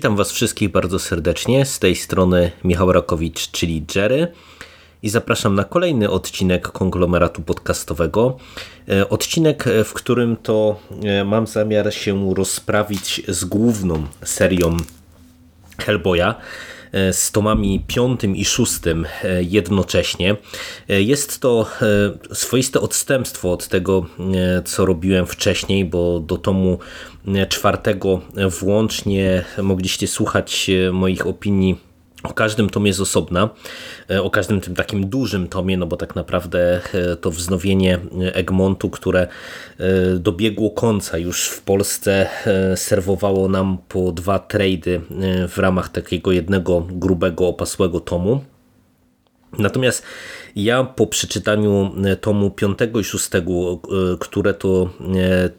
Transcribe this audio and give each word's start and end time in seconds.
Witam 0.00 0.16
Was 0.16 0.32
wszystkich 0.32 0.68
bardzo 0.68 0.98
serdecznie. 0.98 1.64
Z 1.66 1.78
tej 1.78 1.96
strony 1.96 2.52
Michał 2.64 2.92
Rakowicz, 2.92 3.50
czyli 3.50 3.84
Jerry. 3.94 4.32
I 5.02 5.08
zapraszam 5.08 5.54
na 5.54 5.64
kolejny 5.64 6.10
odcinek 6.10 6.68
konglomeratu 6.68 7.42
podcastowego. 7.42 8.36
E, 8.88 9.08
Odcinek, 9.08 9.66
e, 9.66 9.84
w 9.84 9.92
którym 9.92 10.36
to 10.36 10.80
e, 11.04 11.24
mam 11.24 11.46
zamiar 11.46 11.94
się 11.94 12.34
rozprawić 12.34 13.22
z 13.28 13.44
główną 13.44 14.06
serią 14.24 14.76
Hellboya 15.78 16.34
z 17.12 17.32
tomami 17.32 17.84
piątym 17.86 18.36
i 18.36 18.44
szóstym 18.44 19.06
e, 19.24 19.42
jednocześnie. 19.42 20.36
E, 20.88 21.02
Jest 21.02 21.40
to 21.40 21.66
e, 22.30 22.34
swoiste 22.34 22.80
odstępstwo 22.80 23.52
od 23.52 23.68
tego, 23.68 24.06
e, 24.34 24.62
co 24.62 24.86
robiłem 24.86 25.26
wcześniej, 25.26 25.84
bo 25.84 26.20
do 26.20 26.38
tomu 26.38 26.78
e, 27.28 27.46
czwartego 27.46 28.20
włącznie 28.60 29.44
mogliście 29.62 30.06
słuchać 30.06 30.70
e, 30.88 30.92
moich 30.92 31.26
opinii 31.26 31.89
o 32.22 32.32
każdym 32.32 32.70
tomie 32.70 32.92
z 32.92 33.00
osobna, 33.00 33.50
e, 34.10 34.22
o 34.22 34.30
każdym 34.30 34.60
tym 34.60 34.74
takim 34.74 35.08
dużym 35.08 35.48
tomie, 35.48 35.76
no 35.76 35.86
bo 35.86 35.96
tak 35.96 36.16
naprawdę 36.16 36.80
e, 36.94 37.16
to 37.16 37.30
wznowienie 37.30 37.98
Egmontu, 38.32 38.90
które 38.90 39.28
e, 39.78 39.86
dobiegło 40.18 40.70
końca 40.70 41.18
już 41.18 41.48
w 41.48 41.62
Polsce, 41.62 42.28
e, 42.46 42.76
serwowało 42.76 43.48
nam 43.48 43.78
po 43.88 44.12
dwa 44.12 44.38
trady 44.38 45.00
e, 45.20 45.48
w 45.48 45.58
ramach 45.58 45.88
takiego 45.88 46.32
jednego 46.32 46.80
grubego, 46.80 47.48
opasłego 47.48 48.00
tomu. 48.00 48.44
Natomiast 49.58 50.02
ja 50.56 50.84
po 50.84 51.06
przeczytaniu 51.06 51.92
e, 52.04 52.16
tomu 52.16 52.50
5 52.50 52.78
i 53.00 53.04
6, 53.04 53.30
e, 53.34 53.40
które 54.20 54.54
to 54.54 54.90
e, 55.14 55.50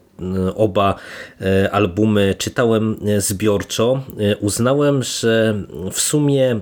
oba 0.56 0.96
e, 1.42 1.72
albumy 1.72 2.36
czytałem 2.38 2.98
e, 3.08 3.22
zbiorczo, 3.22 4.04
e, 4.20 4.38
uznałem, 4.38 5.04
że 5.04 5.64
w 5.92 6.00
sumie 6.00 6.60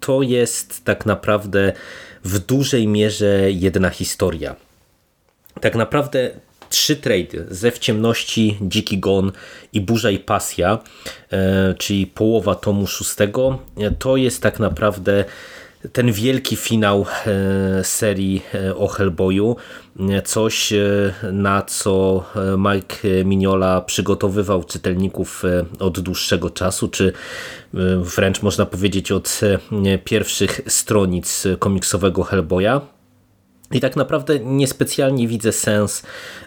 to 0.00 0.22
jest 0.22 0.84
tak 0.84 1.06
naprawdę 1.06 1.72
w 2.24 2.38
dużej 2.38 2.86
mierze 2.86 3.52
jedna 3.52 3.90
historia. 3.90 4.56
Tak 5.60 5.74
naprawdę 5.74 6.30
trzy 6.70 6.96
trady, 6.96 7.46
Zew 7.50 7.78
Ciemności, 7.78 8.58
Dziki 8.62 8.98
Gon 8.98 9.32
i 9.72 9.80
Burza 9.80 10.10
i 10.10 10.18
Pasja, 10.18 10.78
e, 11.32 11.74
czyli 11.78 12.06
połowa 12.06 12.54
tomu 12.54 12.86
szóstego, 12.86 13.58
e, 13.76 13.90
to 13.90 14.16
jest 14.16 14.42
tak 14.42 14.58
naprawdę 14.58 15.24
ten 15.92 16.12
wielki 16.12 16.56
finał 16.56 17.06
e, 17.26 17.84
serii 17.84 18.42
e, 18.54 18.76
o 18.76 18.88
Hellboyu, 18.88 19.56
coś 20.24 20.72
e, 20.72 20.78
na 21.32 21.62
co 21.62 22.24
Mike 22.58 23.24
Mignola 23.24 23.80
przygotowywał 23.80 24.64
czytelników 24.64 25.42
od 25.78 26.00
dłuższego 26.00 26.50
czasu, 26.50 26.88
czy 26.88 27.12
wręcz 27.98 28.42
można 28.42 28.66
powiedzieć 28.66 29.12
od 29.12 29.40
pierwszych 30.04 30.60
stronic 30.66 31.44
komiksowego 31.58 32.22
Hellboya. 32.22 32.80
I 33.72 33.80
tak 33.80 33.96
naprawdę 33.96 34.38
niespecjalnie 34.40 35.28
widzę 35.28 35.52
sens, 35.52 36.02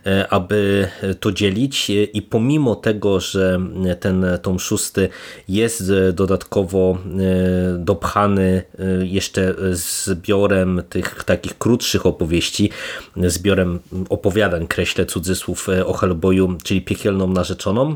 e, 0.06 0.28
aby 0.30 0.88
to 1.20 1.32
dzielić 1.32 1.90
i 1.90 2.22
pomimo 2.22 2.76
tego, 2.76 3.20
że 3.20 3.60
ten 4.00 4.26
tom 4.42 4.60
szósty 4.60 5.10
jest 5.48 5.92
dodatkowo 6.14 6.98
e, 6.98 7.78
dopchany 7.78 8.64
e, 8.80 9.06
jeszcze 9.06 9.56
zbiorem 9.72 10.84
tych 10.90 11.24
takich 11.24 11.58
krótszych 11.58 12.06
opowieści, 12.06 12.70
zbiorem 13.18 13.80
opowiadań, 14.10 14.68
kreślę 14.68 15.06
cudzysłów 15.06 15.70
o 15.86 15.94
Hellboyu, 15.94 16.58
czyli 16.64 16.82
Piekielną 16.82 17.28
Narzeczoną, 17.28 17.96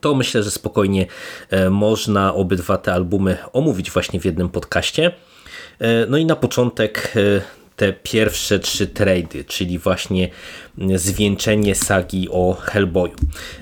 to 0.00 0.14
myślę, 0.14 0.42
że 0.42 0.50
spokojnie 0.50 1.06
e, 1.50 1.70
można 1.70 2.34
obydwa 2.34 2.78
te 2.78 2.92
albumy 2.92 3.38
omówić 3.52 3.90
właśnie 3.90 4.20
w 4.20 4.24
jednym 4.24 4.48
podcaście. 4.48 5.12
E, 5.78 6.06
No 6.06 6.16
i 6.16 6.24
na 6.24 6.36
początek 6.36 7.12
e, 7.16 7.40
te 7.78 7.92
pierwsze 7.92 8.58
trzy 8.58 8.86
trady, 8.86 9.44
czyli 9.44 9.78
właśnie 9.78 10.28
zwieńczenie 10.94 11.74
sagi 11.74 12.28
o 12.30 12.56
Hellboyu. 12.60 13.14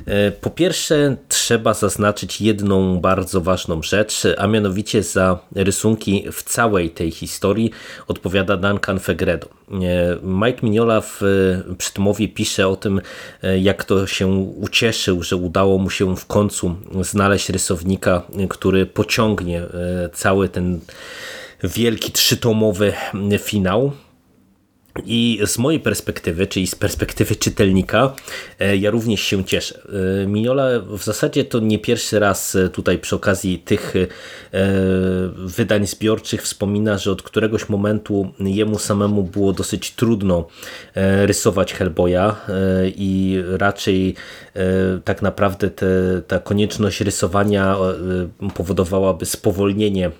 E, 0.06 0.30
Po 0.30 0.50
pierwsze 0.50 1.16
trzeba 1.28 1.74
zaznaczyć 1.74 2.40
jedną 2.40 3.00
bardzo 3.00 3.40
ważną 3.40 3.82
rzecz, 3.82 4.22
a 4.38 4.46
mianowicie 4.46 5.02
za 5.02 5.38
rysunki 5.54 6.26
w 6.32 6.42
całej 6.42 6.90
tej 6.90 7.10
historii 7.10 7.70
odpowiada 8.08 8.56
Duncan 8.56 9.00
Fegredo. 9.00 9.48
E, 9.70 9.76
Mike 10.22 10.58
Mignola 10.62 11.00
w 11.00 11.22
e, 11.22 11.74
przedmowie 11.74 12.28
pisze 12.28 12.68
o 12.68 12.76
tym, 12.76 13.00
jak 13.60 13.84
to 13.84 14.06
się 14.06 14.26
ucieszył, 14.60 15.22
że 15.22 15.36
udało 15.36 15.78
mu 15.78 15.90
się 15.90 16.16
w 16.16 16.26
końcu 16.26 16.76
znaleźć 17.00 17.48
rysownika, 17.48 18.22
który 18.48 18.86
pociągnie 18.86 19.62
cały 20.12 20.48
ten 20.48 20.80
wielki 21.64 22.12
trzytomowy 22.12 22.92
finał. 23.38 23.92
I 25.04 25.40
z 25.46 25.58
mojej 25.58 25.80
perspektywy, 25.80 26.46
czyli 26.46 26.66
z 26.66 26.74
perspektywy 26.74 27.36
czytelnika, 27.36 28.14
e, 28.58 28.76
ja 28.76 28.90
również 28.90 29.20
się 29.20 29.44
cieszę. 29.44 29.80
E, 30.22 30.26
Mignola 30.26 30.68
w 30.80 31.02
zasadzie 31.02 31.44
to 31.44 31.60
nie 31.60 31.78
pierwszy 31.78 32.18
raz 32.18 32.54
e, 32.54 32.68
tutaj 32.68 32.98
przy 32.98 33.16
okazji 33.16 33.58
tych 33.58 33.94
wydań 35.36 35.86
zbiorczych 35.86 36.42
wspomina, 36.42 36.98
że 36.98 37.10
od 37.12 37.22
któregoś 37.22 37.68
momentu 37.68 38.32
jemu 38.40 38.78
samemu 38.78 39.22
było 39.22 39.52
dosyć 39.52 39.90
trudno 39.90 40.48
rysować 41.24 41.74
Hellboya 41.74 42.36
i 42.86 43.42
raczej 43.58 44.14
tak 45.04 45.22
naprawdę 45.22 45.70
te, 45.70 45.86
ta 46.26 46.38
konieczność 46.38 47.00
rysowania 47.00 47.76
powodowałaby 48.54 49.26
spowolnienie 49.26 50.10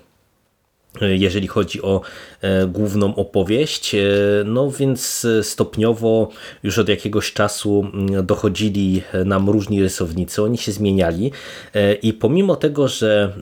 jeżeli 1.01 1.47
chodzi 1.47 1.81
o 1.81 2.01
e, 2.41 2.67
główną 2.67 3.15
opowieść. 3.15 3.95
E, 3.95 3.99
No 4.45 4.71
więc 4.71 5.27
stopniowo 5.41 6.29
już 6.63 6.77
od 6.77 6.89
jakiegoś 6.89 7.33
czasu 7.33 7.87
mm, 7.93 8.25
dochodzili 8.25 9.01
nam 9.25 9.49
różni 9.49 9.81
rysownicy, 9.81 10.43
oni 10.43 10.57
się 10.57 10.71
zmieniali 10.71 11.31
E, 11.73 11.93
i 11.93 12.13
pomimo 12.13 12.55
tego, 12.55 12.87
że 12.87 13.33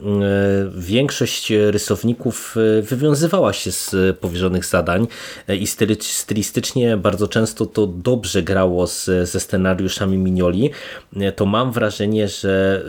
większość 0.77 1.51
rysowników 1.69 2.55
e, 2.79 2.81
wywiązywała 2.81 3.53
się 3.53 3.71
z 3.71 4.17
powierzonych 4.19 4.65
zadań 4.65 5.07
e, 5.47 5.55
i 5.55 5.65
styli- 5.65 6.03
stylistycznie 6.03 6.97
bardzo 6.97 7.27
często 7.27 7.65
to 7.65 7.87
dobrze 7.87 8.43
grało 8.43 8.87
z, 8.87 9.05
ze 9.29 9.39
scenariuszami 9.39 10.17
Mignoli, 10.17 10.69
e, 11.17 11.31
to 11.31 11.45
mam 11.45 11.71
wrażenie, 11.71 12.27
że 12.27 12.83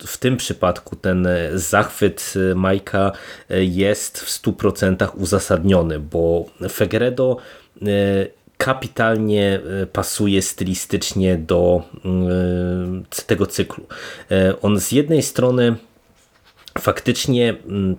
e, 0.00 0.06
w 0.06 0.18
tym 0.18 0.36
przypadku 0.36 0.96
ten 0.96 1.28
zachwyt 1.54 2.34
e, 2.50 2.54
Majka 2.54 3.12
e, 3.50 3.64
jest 4.06 4.20
w 4.20 4.42
100% 4.42 5.08
uzasadniony, 5.16 5.98
bo 6.00 6.44
Fegredo 6.70 7.36
e, 7.82 7.86
kapitalnie 8.56 9.60
e, 9.82 9.86
pasuje 9.86 10.42
stylistycznie 10.42 11.36
do 11.36 11.82
e, 12.04 13.24
tego 13.26 13.46
cyklu. 13.46 13.86
On 14.62 14.80
z 14.80 14.92
jednej 14.92 15.22
strony 15.22 15.76
faktycznie 16.78 17.50
mm, 17.50 17.96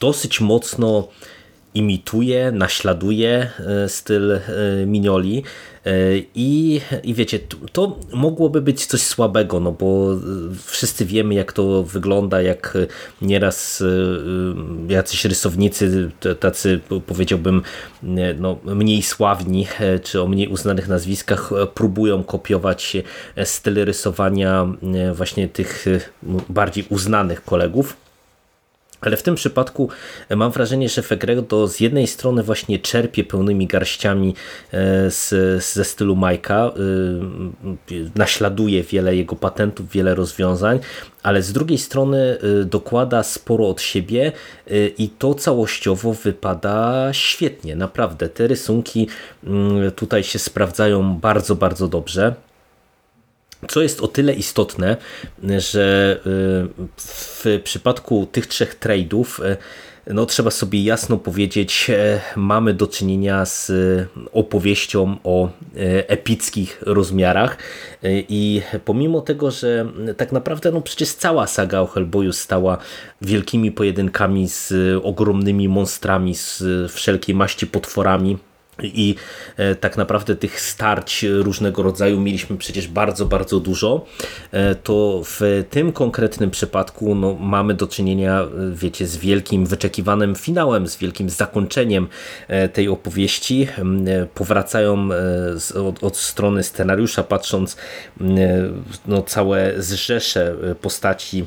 dosyć 0.00 0.40
mocno 0.40 1.08
imituje, 1.74 2.52
naśladuje 2.52 3.50
e, 3.58 3.88
styl 3.88 4.32
e, 4.32 4.40
Mignoli 4.86 5.42
e, 5.84 5.92
i, 6.34 6.80
i 7.02 7.14
wiecie, 7.14 7.38
to 7.72 7.98
mogłoby 8.12 8.60
być 8.60 8.86
coś 8.86 9.00
słabego, 9.00 9.60
no 9.60 9.72
bo 9.72 10.08
wszyscy 10.64 11.04
wiemy 11.04 11.34
jak 11.34 11.52
to 11.52 11.82
wygląda, 11.82 12.42
jak 12.42 12.78
nieraz 13.22 13.82
jacyś 14.88 15.24
rysownicy, 15.24 16.10
tacy 16.40 16.80
powiedziałbym 17.06 17.62
no, 18.38 18.58
mniej 18.64 19.02
sławni, 19.02 19.66
czy 20.02 20.22
o 20.22 20.28
mniej 20.28 20.48
uznanych 20.48 20.88
nazwiskach 20.88 21.50
próbują 21.74 22.24
kopiować 22.24 22.96
styl 23.44 23.84
rysowania 23.84 24.66
właśnie 25.14 25.48
tych 25.48 25.86
bardziej 26.48 26.84
uznanych 26.88 27.44
kolegów. 27.44 27.96
Ale 29.02 29.16
w 29.16 29.22
tym 29.22 29.34
przypadku 29.34 29.88
e, 30.28 30.36
mam 30.36 30.52
wrażenie, 30.52 30.88
że 30.88 31.02
Fegredo 31.02 31.68
z 31.68 31.80
jednej 31.80 32.06
strony 32.06 32.42
właśnie 32.42 32.78
czerpie 32.78 33.24
pełnymi 33.24 33.66
garściami 33.66 34.34
e, 34.72 35.10
z, 35.10 35.30
ze 35.64 35.84
stylu 35.84 36.16
Majka, 36.16 36.56
e, 36.56 36.72
naśladuje 38.14 38.82
wiele 38.82 39.16
jego 39.16 39.36
patentów, 39.36 39.90
wiele 39.90 40.14
rozwiązań, 40.14 40.78
ale 41.22 41.42
z 41.42 41.52
drugiej 41.52 41.78
strony 41.78 42.38
dokłada 42.64 43.22
sporo 43.22 43.68
od 43.68 43.80
siebie 43.80 44.32
i 44.98 45.08
to 45.08 45.34
całościowo 45.34 46.12
wypada 46.12 47.08
świetnie, 47.12 47.76
naprawdę. 47.76 48.28
Te 48.28 48.46
rysunki 48.46 49.08
mm, 49.44 49.90
tutaj 49.90 50.24
się 50.24 50.38
sprawdzają 50.38 51.16
bardzo, 51.16 51.56
bardzo 51.56 51.88
dobrze. 51.88 52.34
Co 53.68 53.82
jest 53.82 54.00
o 54.00 54.08
tyle 54.08 54.34
istotne, 54.34 54.96
że 55.58 56.16
y, 56.26 56.92
w 56.96 57.60
przypadku 57.64 58.28
tych 58.32 58.46
trzech 58.46 58.78
trade'ów 58.80 59.44
y, 59.44 59.56
no, 60.06 60.26
trzeba 60.26 60.50
sobie 60.50 60.84
jasno 60.84 61.16
powiedzieć, 61.16 61.90
y, 61.90 62.20
mamy 62.36 62.74
do 62.74 62.86
czynienia 62.86 63.46
z 63.46 63.72
opowieścią 64.32 65.16
o 65.24 65.48
epickich 66.08 66.78
rozmiarach 66.86 67.56
i 68.28 68.62
pomimo 68.84 69.20
tego, 69.20 69.50
że 69.50 69.86
tak 70.16 70.32
naprawdę 70.32 70.72
no 70.72 70.80
przecież 70.80 71.08
cała 71.08 71.46
saga 71.46 71.80
o 71.80 71.86
Hellboyu 71.86 72.32
stała 72.32 72.78
wielkimi 73.20 73.72
pojedynkami 73.72 74.48
z 74.48 74.72
ogromnymi 75.02 75.68
monstrami, 75.68 76.34
z 76.34 76.62
wszelkiej 76.92 77.34
maści 77.34 77.66
potworami, 77.66 78.38
i 78.82 79.14
e, 79.56 79.74
tak 79.74 79.96
naprawdę 79.96 80.36
tych 80.36 80.60
starć 80.60 81.22
różnego 81.22 81.82
rodzaju 81.82 82.20
mieliśmy 82.20 82.56
przecież 82.56 82.88
bardzo, 82.88 83.26
bardzo 83.26 83.60
dużo. 83.60 84.06
E, 84.52 84.74
to 84.74 85.22
w 85.24 85.64
tym 85.70 85.92
konkretnym 85.92 86.50
przypadku 86.50 87.14
no, 87.14 87.34
mamy 87.34 87.74
do 87.74 87.86
czynienia, 87.86 88.40
e, 88.40 88.48
wiecie, 88.74 89.06
z 89.06 89.16
wielkim 89.16 89.66
wyczekiwanym 89.66 90.34
finałem, 90.34 90.88
z 90.88 90.96
wielkim 90.96 91.30
zakończeniem 91.30 92.08
tej 92.72 92.88
opowieści. 92.88 93.68
Powracają 94.34 95.08
od, 95.88 96.04
od 96.04 96.16
strony 96.16 96.62
scenariusza, 96.62 97.22
patrząc 97.22 97.76
no, 99.06 99.22
całe 99.22 99.82
zrzesze 99.82 100.56
postaci 100.80 101.46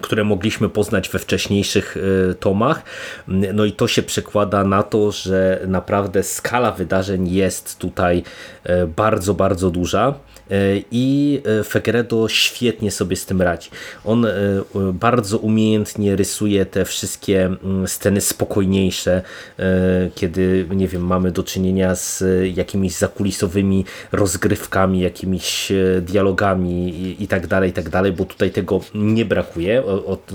które 0.00 0.24
mogliśmy 0.24 0.68
poznać 0.68 1.08
we 1.08 1.18
wcześniejszych 1.18 1.96
e, 2.30 2.34
tomach. 2.34 2.82
No 3.28 3.64
i 3.64 3.72
to 3.72 3.88
się 3.88 4.02
przekłada 4.02 4.64
na 4.64 4.82
to, 4.82 5.12
że 5.12 5.60
naprawdę 5.66 6.22
skala 6.22 6.72
wydarzeń 6.72 7.28
jest 7.28 7.78
tutaj 7.78 8.22
e, 8.64 8.86
bardzo, 8.86 9.34
bardzo 9.34 9.70
duża. 9.70 10.14
E, 10.50 10.54
i 10.90 11.42
Fegredo 11.64 12.28
świetnie 12.28 12.90
sobie 12.90 13.16
z 13.16 13.26
tym 13.26 13.42
radzi. 13.42 13.70
On 14.04 14.26
bardzo 14.92 15.38
umiejętnie 15.38 16.16
rysuje 16.16 16.66
te 16.66 16.84
wszystkie 16.84 17.50
sceny 17.86 18.20
spokojniejsze, 18.20 19.22
kiedy, 20.14 20.66
nie 20.70 20.88
wiem, 20.88 21.06
mamy 21.06 21.32
do 21.32 21.42
czynienia 21.42 21.94
z 21.94 22.24
jakimiś 22.56 22.92
zakulisowymi 22.92 23.84
rozgrywkami, 24.12 25.00
jakimiś 25.00 25.72
dialogami 26.00 27.16
i, 27.22 27.28
tak 27.28 27.46
dalej, 27.46 27.70
i 27.70 27.72
tak 27.72 27.88
dalej, 27.88 28.12
bo 28.12 28.24
tutaj 28.24 28.50
tego 28.50 28.80
nie 28.94 29.24
brakuje. 29.24 29.83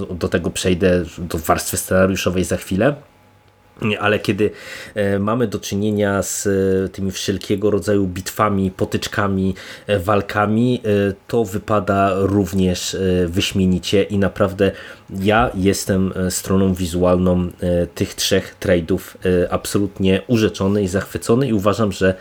Do 0.09 0.29
tego 0.29 0.49
przejdę 0.49 1.03
do 1.17 1.37
warstwy 1.37 1.77
scenariuszowej 1.77 2.43
za 2.43 2.57
chwilę. 2.57 2.95
Ale 3.99 4.19
kiedy 4.19 4.51
e, 4.95 5.19
mamy 5.19 5.47
do 5.47 5.59
czynienia 5.59 6.23
z 6.23 6.47
e, 6.47 6.89
tymi 6.89 7.11
wszelkiego 7.11 7.71
rodzaju 7.71 8.07
bitwami, 8.07 8.71
potyczkami, 8.71 9.55
e, 9.87 9.99
walkami, 9.99 10.81
to 11.27 11.45
wypada 11.45 12.11
również 12.15 12.97
wyśmienicie 13.27 14.03
i 14.03 14.17
naprawdę 14.17 14.71
ja 15.19 15.51
jestem 15.55 16.13
stroną 16.29 16.73
wizualną 16.73 17.49
tych 17.95 18.13
trzech 18.13 18.55
trade'ów 18.59 18.99
absolutnie 19.49 20.21
urzeczony 20.27 20.83
i 20.83 20.87
zachwycony 20.87 21.47
i 21.47 21.53
uważam, 21.53 21.91
że 21.91 22.15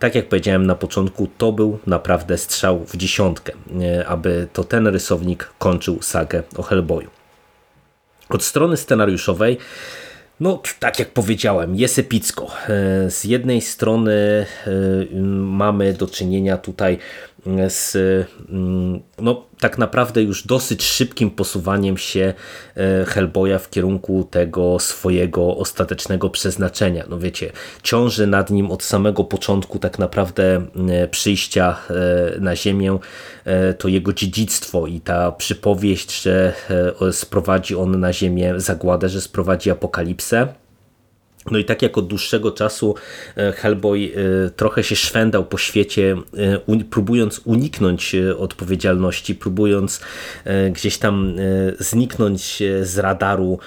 tak 0.00 0.14
jak 0.14 0.28
powiedziałem 0.28 0.66
na 0.66 0.74
początku, 0.74 1.28
to 1.38 1.52
był 1.52 1.78
naprawdę 1.86 2.38
strzał 2.38 2.84
w 2.84 2.96
dziesiątkę, 2.96 3.52
aby 4.06 4.48
to 4.52 4.64
ten 4.64 4.86
rysownik 4.86 5.50
kończył 5.58 6.02
sagę 6.02 6.42
o 6.56 6.62
Hellboyu. 6.62 7.10
Od 8.28 8.44
strony 8.44 8.76
scenariuszowej 8.76 9.58
no, 10.40 10.62
tak 10.78 10.98
jak 10.98 11.08
powiedziałem, 11.08 11.76
jest 11.76 11.98
epicko. 11.98 12.50
E, 12.68 13.10
z 13.10 13.24
jednej 13.24 13.60
strony 13.60 14.12
e, 14.12 14.46
mamy 15.34 15.92
do 15.92 16.06
czynienia 16.06 16.56
tutaj 16.56 16.98
z 17.68 17.96
mm, 18.48 19.00
no, 19.18 19.46
tak 19.60 19.78
naprawdę 19.78 20.22
już 20.22 20.46
dosyć 20.46 20.82
szybkim 20.82 21.30
posuwaniem 21.30 21.96
się 21.98 22.34
e, 22.76 23.04
Hellboya 23.04 23.58
w 23.58 23.70
kierunku 23.70 24.28
tego 24.30 24.78
swojego 24.78 25.56
ostatecznego 25.56 26.30
przeznaczenia. 26.30 27.04
No 27.08 27.18
wiecie, 27.18 27.52
ciąży 27.82 28.26
nad 28.26 28.50
nim 28.50 28.70
od 28.70 28.82
samego 28.82 29.24
początku 29.24 29.78
tak 29.78 29.98
naprawdę 29.98 30.66
przyjścia 31.10 31.76
na 32.40 32.56
ziemię 32.56 32.98
to 33.78 33.88
jego 33.88 34.12
dziedzictwo 34.12 34.86
i 34.86 35.00
ta 35.00 35.32
przypowieść, 35.32 36.22
że 36.22 36.52
sprowadzi 37.12 37.76
on 37.76 38.00
na 38.00 38.12
ziemię 38.12 38.54
zagładę, 38.56 39.08
że 39.08 39.20
sprowadzi 39.20 39.70
apokalipsę. 39.70 40.59
No 41.46 41.58
i 41.58 41.64
tak 41.64 41.82
jak 41.82 41.98
od 41.98 42.06
dłuższego 42.06 42.52
czasu 42.52 42.94
e, 43.36 43.52
Hellboy 43.52 43.98
e, 43.98 44.50
trochę 44.50 44.84
się 44.84 44.96
szwendał 44.96 45.44
po 45.44 45.58
świecie, 45.58 46.16
e, 46.68 46.84
próbując 46.90 47.40
uniknąć 47.44 48.16
odpowiedzialności, 48.38 49.34
próbując 49.34 50.00
gdzieś 50.72 50.98
tam 50.98 51.36
zniknąć 51.78 52.62
z 52.82 52.98
radaru 52.98 53.58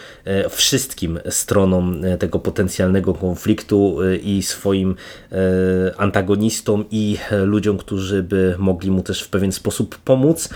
wszystkim 0.49 1.19
stronom 1.29 2.01
tego 2.19 2.39
potencjalnego 2.39 3.13
konfliktu 3.13 3.97
i 4.23 4.43
swoim 4.43 4.95
antagonistom 5.97 6.85
i 6.91 7.17
ludziom, 7.45 7.77
którzy 7.77 8.23
by 8.23 8.55
mogli 8.57 8.91
mu 8.91 9.03
też 9.03 9.23
w 9.23 9.29
pewien 9.29 9.51
sposób 9.51 9.97
pomóc. 9.97 10.49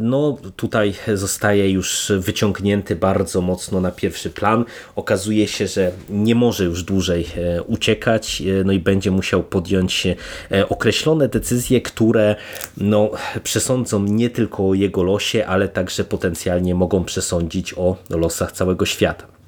No 0.00 0.38
tutaj 0.56 0.94
zostaje 1.14 1.70
już 1.70 2.12
wyciągnięty 2.18 2.96
bardzo 2.96 3.40
mocno 3.40 3.80
na 3.80 3.90
pierwszy 3.90 4.30
plan. 4.30 4.64
Okazuje 4.96 5.48
się, 5.48 5.66
że 5.66 5.92
nie 6.08 6.34
może 6.34 6.64
już 6.64 6.82
dłużej 6.82 7.26
e, 7.36 7.62
uciekać, 7.62 8.42
e, 8.42 8.64
no 8.64 8.72
i 8.72 8.78
będzie 8.78 9.10
musiał 9.10 9.42
podjąć 9.42 10.06
e, 10.06 10.68
określone 10.68 11.28
decyzje, 11.28 11.80
które 11.80 12.36
no, 12.76 13.10
przesądzą 13.42 14.02
nie 14.02 14.30
tylko 14.30 14.68
o 14.68 14.74
jego 14.74 15.02
losie, 15.02 15.46
ale 15.46 15.68
także 15.68 16.04
potencjalnie 16.04 16.74
mogą 16.74 17.04
przesądzić 17.04 17.74
o 17.76 17.96
losach 18.10 18.52
całego 18.52 18.86
świata. 18.86 19.39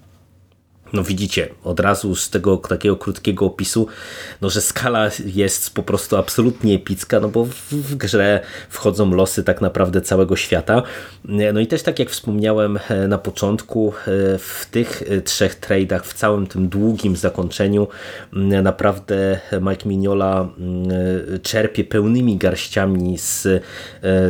No 0.93 1.03
widzicie, 1.03 1.49
od 1.65 1.81
razu 1.81 2.15
z 2.15 2.31
tego 2.31 2.56
takiego 2.56 2.97
krótkiego 2.97 3.47
opisu, 3.47 3.87
no 4.41 4.50
że 4.50 4.61
skala 4.61 5.11
jest 5.25 5.75
po 5.75 5.83
prostu 5.83 6.17
absolutnie 6.17 6.75
epicka, 6.75 7.21
no 7.21 7.29
bo 7.29 7.44
w, 7.44 7.73
w, 7.73 7.94
grze 7.97 8.41
wchodzą 8.69 9.15
losy 9.15 9.44
tak 9.44 9.61
naprawdę 9.61 10.00
całego 10.00 10.37
świata. 10.37 10.83
No 11.25 11.61
i 11.61 11.67
też 11.67 11.82
tak 11.82 11.99
jak 11.99 12.11
wspomniałem 12.11 12.79
e, 12.89 13.08
na 13.08 13.19
początku, 13.19 13.93
e, 13.93 14.39
w 14.39 14.67
tych 14.70 15.03
e, 15.03 15.20
trzech 15.20 15.61
trade'ach, 15.61 16.01
w 16.03 16.15
całym 16.15 16.46
tym 16.46 16.69
długim 16.69 17.17
zakończeniu 17.17 17.89
naprawdę 18.63 19.41
Mike 19.61 19.89
Mignola 19.89 20.49
czerpie 21.43 21.84
pełnymi 21.84 22.37
garściami 22.37 23.19
z 23.19 23.49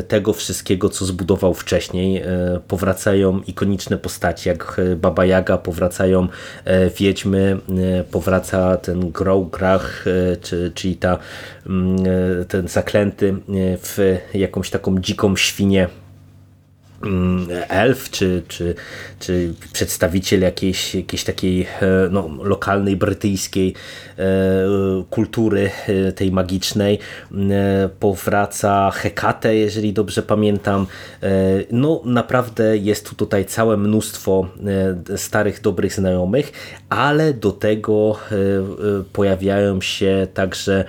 tego 0.09 0.33
wszystkiego, 0.33 0.89
co 0.89 1.05
zbudował 1.05 1.55
wcześniej. 1.55 2.23
Powracają 2.69 3.41
ikoniczne 3.47 3.99
postaci, 3.99 4.49
jak 4.49 4.81
Baba 4.97 5.25
Yaga, 5.25 5.59
powracają 5.59 6.29
Wiedźmy 6.99 7.59
e, 7.99 8.05
powraca 8.05 8.77
ten 8.77 9.11
Grow 9.11 9.51
Grach, 9.51 10.05
e, 10.07 10.37
czy, 10.37 10.73
czyli 10.75 10.97
ta, 10.97 11.19
mm, 11.67 11.97
ten 12.49 12.69
zaklęty 12.69 13.35
w 13.83 14.19
jakąś 14.35 14.71
taką 14.71 14.99
dziką 14.99 15.37
świnię 15.37 15.89
elf, 17.69 18.11
czy, 18.11 18.43
czy, 18.49 18.75
czy 19.19 19.55
przedstawiciel 19.73 20.41
jakiejś, 20.41 20.95
jakiejś 20.95 21.25
takiej 21.25 21.63
e, 21.63 21.67
no, 22.11 22.31
lokalnej 22.43 22.97
brytyjskiej 22.97 23.75
e, 24.19 24.25
kultury 25.11 25.71
e, 25.87 26.13
tej 26.13 26.33
magicznej. 26.33 26.99
Powraca 28.01 28.91
Hekate, 28.91 29.57
jeżeli 29.57 29.93
dobrze 29.93 30.23
pamiętam. 30.23 30.87
No 31.71 32.03
naprawdę 32.05 32.77
jest 32.77 33.09
tu 33.09 33.15
tutaj 33.15 33.45
całe 33.45 33.77
mnóstwo 33.77 34.49
starych, 35.17 35.61
dobrych 35.61 35.95
znajomych, 35.95 36.53
ale 36.89 37.35
do 37.35 37.53
tego 37.53 38.19
pojawiają 39.13 39.81
się 39.81 40.27
także 40.35 40.85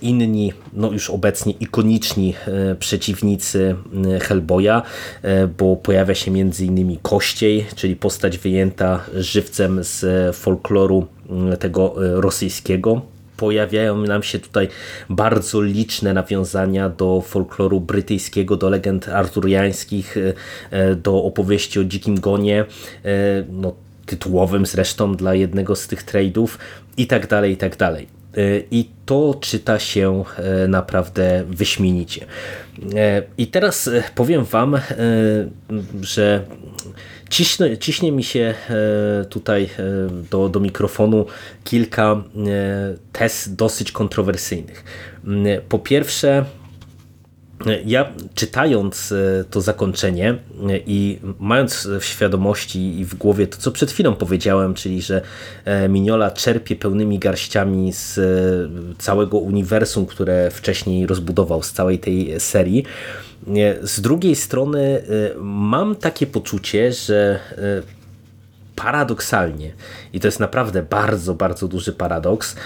inni, 0.00 0.52
no 0.72 0.92
już 0.92 1.10
obecnie 1.10 1.52
ikoniczni 1.52 2.34
przeciwnicy 2.78 3.76
Hellboya, 4.20 4.82
bo 5.58 5.76
pojawia 5.76 6.14
się 6.14 6.30
m.in. 6.30 6.98
Kościej, 7.02 7.66
czyli 7.74 7.96
postać 7.96 8.38
wyjęta 8.38 9.04
żywcem 9.14 9.84
z 9.84 10.36
folkloru 10.36 11.06
mm, 11.30 11.56
tego 11.56 12.06
e, 12.06 12.20
rosyjskiego. 12.20 13.02
pojawiają 13.36 13.96
nam 13.96 14.22
się 14.22 14.38
tutaj 14.38 14.68
bardzo 15.10 15.62
liczne 15.62 16.14
nawiązania 16.14 16.88
do 16.88 17.20
folkloru 17.20 17.80
brytyjskiego, 17.80 18.56
do 18.56 18.70
legend 18.70 19.08
arturiańskich, 19.08 20.16
do 21.02 21.24
opowieści 21.24 21.80
o 21.80 21.84
dzikim 21.84 22.20
gonie, 22.20 22.64
no, 23.48 23.74
tytułowym 24.06 24.66
zresztą 24.66 25.14
dla 25.14 25.34
jednego 25.34 25.76
z 25.76 25.86
tych 25.86 26.04
trade'ów 26.04 26.48
i 26.96 27.06
tak 27.06 27.26
dalej, 27.26 27.52
i 27.52 27.56
tak 27.56 27.76
dalej. 27.76 28.17
I 28.70 28.90
to 29.06 29.34
czyta 29.40 29.78
się 29.78 30.24
naprawdę 30.68 31.44
wyśmienicie. 31.48 32.26
I 33.38 33.46
teraz 33.46 33.90
powiem 34.14 34.44
Wam, 34.44 34.76
że 36.00 36.44
Ciśnie, 37.30 37.78
ciśnie 37.78 38.12
mi 38.12 38.24
się 38.24 38.54
e, 38.70 39.24
tutaj 39.24 39.64
e, 39.64 39.68
do, 40.30 40.48
do 40.48 40.60
mikrofonu 40.60 41.26
kilka 41.64 42.12
e, 42.12 42.18
tez 43.12 43.54
dosyć 43.54 43.92
kontrowersyjnych. 43.92 44.84
Mm, 45.24 45.62
po 45.68 45.78
pierwsze, 45.78 46.44
ja 47.86 48.12
czytając 48.34 49.14
to 49.50 49.60
zakończenie 49.60 50.38
i 50.86 51.18
mając 51.38 51.88
w 52.00 52.04
świadomości 52.04 53.00
i 53.00 53.04
w 53.04 53.14
głowie 53.14 53.46
to, 53.46 53.58
co 53.58 53.72
przed 53.72 53.90
chwilą 53.90 54.14
powiedziałem, 54.14 54.74
czyli 54.74 55.02
że 55.02 55.22
Miniola 55.88 56.30
czerpie 56.30 56.76
pełnymi 56.76 57.18
garściami 57.18 57.92
z 57.92 58.20
całego 58.98 59.38
uniwersum, 59.38 60.06
które 60.06 60.50
wcześniej 60.50 61.06
rozbudował, 61.06 61.62
z 61.62 61.72
całej 61.72 61.98
tej 61.98 62.40
serii, 62.40 62.84
z 63.82 64.00
drugiej 64.00 64.36
strony 64.36 65.02
mam 65.40 65.96
takie 65.96 66.26
poczucie, 66.26 66.92
że 66.92 67.38
paradoksalnie, 68.76 69.72
i 70.12 70.20
to 70.20 70.28
jest 70.28 70.40
naprawdę 70.40 70.82
bardzo, 70.82 71.34
bardzo 71.34 71.68
duży 71.68 71.92
paradoks, 71.92 72.56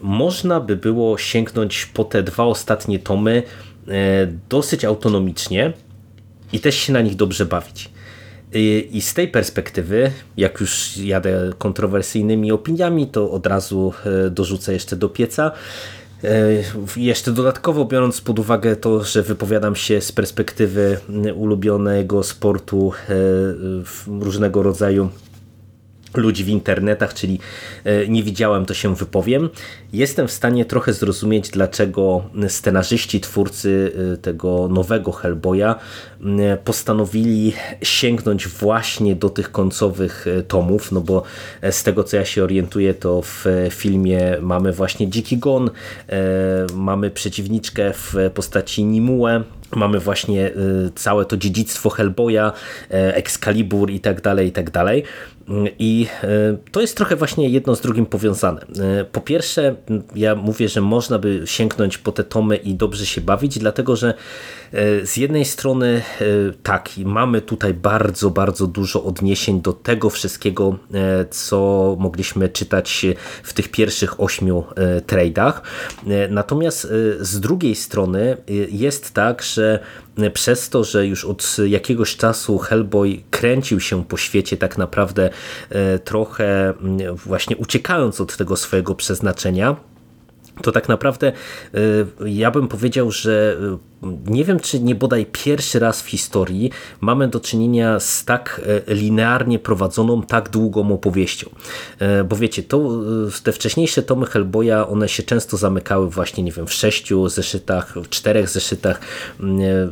można 0.00 0.60
by 0.60 0.76
było 0.76 1.18
sięgnąć 1.18 1.86
po 1.86 2.04
te 2.04 2.22
dwa 2.22 2.44
ostatnie 2.44 2.98
tomy 2.98 3.42
dosyć 4.48 4.84
autonomicznie 4.84 5.72
i 6.52 6.60
też 6.60 6.74
się 6.74 6.92
na 6.92 7.00
nich 7.00 7.16
dobrze 7.16 7.46
bawić. 7.46 7.90
I 8.90 9.00
z 9.00 9.14
tej 9.14 9.28
perspektywy, 9.28 10.12
jak 10.36 10.60
już 10.60 10.96
jadę 10.96 11.50
kontrowersyjnymi 11.58 12.52
opiniami, 12.52 13.06
to 13.06 13.30
od 13.30 13.46
razu 13.46 13.92
dorzucę 14.30 14.72
jeszcze 14.72 14.96
do 14.96 15.08
pieca, 15.08 15.52
E, 16.24 16.62
jeszcze 16.96 17.32
dodatkowo 17.32 17.84
biorąc 17.84 18.20
pod 18.20 18.38
uwagę 18.38 18.76
to, 18.76 19.04
że 19.04 19.22
wypowiadam 19.22 19.76
się 19.76 20.00
z 20.00 20.12
perspektywy 20.12 20.98
ulubionego 21.34 22.22
sportu 22.22 22.92
e, 23.08 23.14
różnego 24.24 24.62
rodzaju 24.62 25.08
ludzi 26.14 26.44
w 26.44 26.48
internetach, 26.48 27.14
czyli 27.14 27.38
e, 27.84 28.08
nie 28.08 28.22
widziałem, 28.22 28.66
to 28.66 28.74
się 28.74 28.94
wypowiem. 28.94 29.48
Jestem 29.92 30.28
w 30.28 30.32
stanie 30.32 30.64
trochę 30.64 30.92
zrozumieć, 30.92 31.50
dlaczego 31.50 32.24
scenarzyści, 32.48 33.20
twórcy 33.20 33.92
tego 34.22 34.68
nowego 34.68 35.12
Hellboya 35.12 35.74
postanowili 36.64 37.52
sięgnąć 37.82 38.48
właśnie 38.48 39.16
do 39.16 39.30
tych 39.30 39.52
końcowych 39.52 40.26
tomów, 40.48 40.92
no 40.92 41.00
bo 41.00 41.22
z 41.70 41.82
tego 41.82 42.04
co 42.04 42.16
ja 42.16 42.24
się 42.24 42.44
orientuję, 42.44 42.94
to 42.94 43.22
w 43.22 43.44
filmie 43.70 44.36
mamy 44.40 44.72
właśnie 44.72 45.08
Dziki 45.08 45.38
Gon, 45.38 45.70
mamy 46.74 47.10
przeciwniczkę 47.10 47.92
w 47.92 48.14
postaci 48.34 48.84
Nimue, 48.84 49.42
mamy 49.76 50.00
właśnie 50.00 50.50
całe 50.94 51.24
to 51.24 51.36
dziedzictwo 51.36 51.90
Hellboya, 51.90 52.52
Excalibur 52.90 53.90
i 53.90 54.00
tak 54.00 54.20
dalej, 54.20 54.48
i 54.48 54.52
tak 54.52 54.70
dalej. 54.70 55.04
I 55.78 56.06
to 56.72 56.80
jest 56.80 56.96
trochę 56.96 57.16
właśnie 57.16 57.48
jedno 57.48 57.76
z 57.76 57.80
drugim 57.80 58.06
powiązane. 58.06 58.66
Po 59.12 59.20
pierwsze, 59.20 59.74
ja 60.14 60.34
mówię, 60.34 60.68
że 60.68 60.80
można 60.80 61.18
by 61.18 61.42
sięgnąć 61.44 61.98
po 61.98 62.12
te 62.12 62.24
tomy 62.24 62.56
i 62.56 62.74
dobrze 62.74 63.06
się 63.06 63.20
bawić, 63.20 63.58
dlatego 63.58 63.96
że 63.96 64.14
z 65.04 65.16
jednej 65.16 65.44
strony 65.44 65.92
E, 66.20 66.52
tak, 66.62 66.90
mamy 67.04 67.40
tutaj 67.40 67.74
bardzo, 67.74 68.30
bardzo 68.30 68.66
dużo 68.66 69.04
odniesień 69.04 69.60
do 69.60 69.72
tego 69.72 70.10
wszystkiego, 70.10 70.78
e, 70.94 71.24
co 71.30 71.96
mogliśmy 71.98 72.48
czytać 72.48 73.06
w 73.42 73.52
tych 73.52 73.68
pierwszych 73.68 74.20
ośmiu 74.20 74.64
e, 74.76 75.00
trade'ach. 75.00 75.52
Natomiast 76.30 76.88
z 77.20 77.40
drugiej 77.40 77.74
strony 77.74 78.36
jest 78.70 79.14
tak, 79.14 79.42
że 79.42 79.78
przez 80.34 80.70
to, 80.70 80.84
że 80.84 81.06
już 81.06 81.24
od 81.24 81.56
jakiegoś 81.66 82.16
czasu 82.16 82.58
Hellboy 82.58 83.22
kręcił 83.30 83.80
się 83.80 84.04
po 84.04 84.16
świecie 84.16 84.56
tak 84.56 84.78
naprawdę 84.78 85.30
trochę 86.04 86.74
właśnie 87.26 87.56
uciekając 87.56 88.20
od 88.20 88.36
tego 88.36 88.56
swojego 88.56 88.94
przeznaczenia, 88.94 89.76
to 90.62 90.72
tak 90.72 90.88
naprawdę 90.88 91.32
ja 92.26 92.50
bym 92.50 92.68
powiedział, 92.68 93.10
że 93.10 93.56
nie 94.26 94.44
wiem, 94.44 94.60
czy 94.60 94.80
nie 94.80 94.94
bodaj 94.94 95.26
pierwszy 95.32 95.78
raz 95.78 96.02
w 96.02 96.06
historii 96.06 96.70
mamy 97.00 97.28
do 97.28 97.40
czynienia 97.40 98.00
z 98.00 98.24
tak 98.24 98.60
e, 98.88 98.94
linearnie 98.94 99.58
prowadzoną, 99.58 100.22
tak 100.22 100.48
długą 100.48 100.92
opowieścią. 100.92 101.50
E, 101.98 102.24
bo 102.24 102.36
wiecie, 102.36 102.62
to, 102.62 102.78
e, 102.78 103.42
te 103.42 103.52
wcześniejsze 103.52 104.02
tomy 104.02 104.26
Hellboya, 104.26 104.88
one 104.88 105.08
się 105.08 105.22
często 105.22 105.56
zamykały 105.56 106.10
właśnie, 106.10 106.44
nie 106.44 106.52
wiem, 106.52 106.66
w 106.66 106.72
sześciu 106.72 107.28
zeszytach, 107.28 107.94
w 107.96 108.08
czterech 108.08 108.48
zeszytach, 108.48 109.00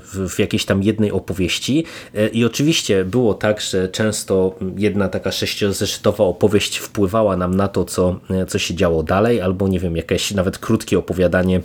w 0.04 0.38
jakiejś 0.38 0.64
tam 0.64 0.82
jednej 0.82 1.12
opowieści. 1.12 1.84
I 2.32 2.44
oczywiście 2.44 3.04
było 3.04 3.34
tak, 3.34 3.60
że 3.60 3.88
często 3.88 4.54
jedna 4.76 5.08
taka 5.08 5.32
sześciozeszytowa 5.32 6.24
opowieść 6.24 6.76
wpływała 6.76 7.36
nam 7.36 7.54
na 7.54 7.68
to, 7.68 7.84
co, 7.84 8.20
co 8.48 8.58
się 8.58 8.74
działo 8.74 9.02
dalej, 9.02 9.40
albo 9.40 9.68
nie 9.68 9.80
wiem, 9.80 9.96
jakieś 9.96 10.30
nawet 10.30 10.58
krótkie 10.58 10.98
opowiadanie 10.98 11.60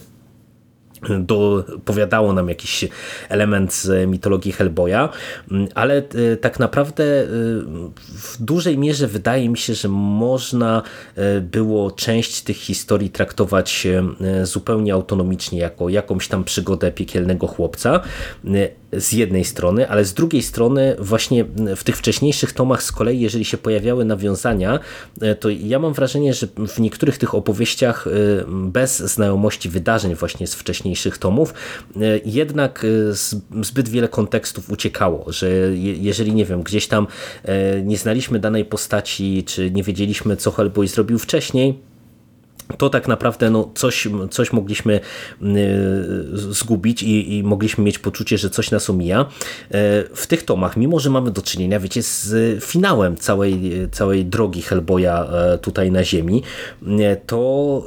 dopowiadało 1.20 2.34
nam 2.34 2.50
jakiś 2.50 2.86
element 3.30 3.74
z 3.74 4.10
mitologii 4.10 4.52
Hellboya, 4.52 5.10
ale 5.76 5.98
e, 5.98 6.38
tak 6.38 6.60
naprawdę 6.60 7.04
e, 7.04 7.26
w 8.08 8.38
dużej 8.40 8.78
mierze 8.78 9.08
wydaje 9.08 9.50
mi 9.50 9.58
się, 9.58 9.74
że 9.74 9.88
można 9.90 10.84
e, 11.16 11.42
było 11.42 11.92
część 11.92 12.42
tych 12.42 12.58
historii 12.58 13.10
traktować 13.10 13.88
zupełnie 14.44 14.94
autonomicznie, 14.94 15.60
jako 15.60 15.90
jakąś 15.90 16.28
tam 16.28 16.44
przygodę 16.44 16.92
piekielnego 16.92 17.48
chłopca 17.48 18.02
z 18.94 19.12
jednej 19.12 19.46
strony, 19.46 19.90
ale 19.90 20.06
z 20.06 20.14
drugiej 20.14 20.42
strony 20.42 20.96
właśnie 21.00 21.46
w 21.76 21.84
tych 21.84 21.98
wcześniejszych 21.98 22.54
tomach 22.54 22.84
z 22.84 22.92
kolei, 22.92 23.20
jeżeli 23.20 23.46
się 23.46 23.58
pojawiały 23.58 24.06
nawiązania, 24.06 24.80
to 25.40 25.50
ja 25.50 25.80
mam 25.80 25.94
wrażenie, 25.94 26.34
że 26.34 26.48
w 26.68 26.80
niektórych 26.80 27.18
tych 27.18 27.36
opowieściach 27.36 28.08
bez 28.48 29.00
znajomości 29.00 29.70
wydarzeń 29.70 30.16
właśnie 30.16 30.48
z 30.48 30.56
wcześniejszych 30.56 31.18
tomów, 31.18 31.54
e, 31.96 32.20
jednak 32.26 32.86
e, 32.86 33.64
zbyt 33.64 33.90
wiele 33.90 34.08
kontekstów 34.08 34.70
uciekało, 34.70 35.32
że 35.32 35.50
jeżeli, 35.78 36.34
nie 36.34 36.46
wiem, 36.46 36.64
gdzieś 36.64 36.88
tam 36.88 37.08
e, 37.44 37.82
nie 37.82 37.98
znaliśmy 37.98 38.40
danej 38.40 38.66
postaci, 38.66 39.44
czy 39.44 39.72
nie 39.72 39.84
wiedzieliśmy, 39.84 40.38
co 40.38 40.52
Hellboy 40.52 40.88
zrobił 40.88 41.20
wcześniej, 41.20 41.80
to 42.78 42.90
tak 42.90 43.08
naprawdę 43.08 43.50
no, 43.50 43.72
coś, 43.76 44.08
coś 44.32 44.54
mogliśmy 44.54 45.00
zgubić 46.34 47.04
i, 47.04 47.38
i, 47.38 47.44
mogliśmy 47.44 47.84
mieć 47.84 48.00
poczucie, 48.00 48.38
że 48.38 48.50
coś 48.50 48.72
nas 48.72 48.90
omija. 48.90 49.26
W 50.14 50.28
tych 50.28 50.44
tomach, 50.44 50.78
mimo 50.78 51.00
że 51.00 51.10
mamy 51.10 51.32
do 51.32 51.42
czynienia, 51.42 51.80
wiecie, 51.80 52.04
z 52.04 52.64
finałem 52.64 53.18
całej, 53.18 53.72
całej 53.92 54.26
drogi 54.26 54.62
Hellboya 54.62 55.28
tutaj 55.62 55.92
na 55.92 56.04
ziemi, 56.04 56.44
to 57.28 57.86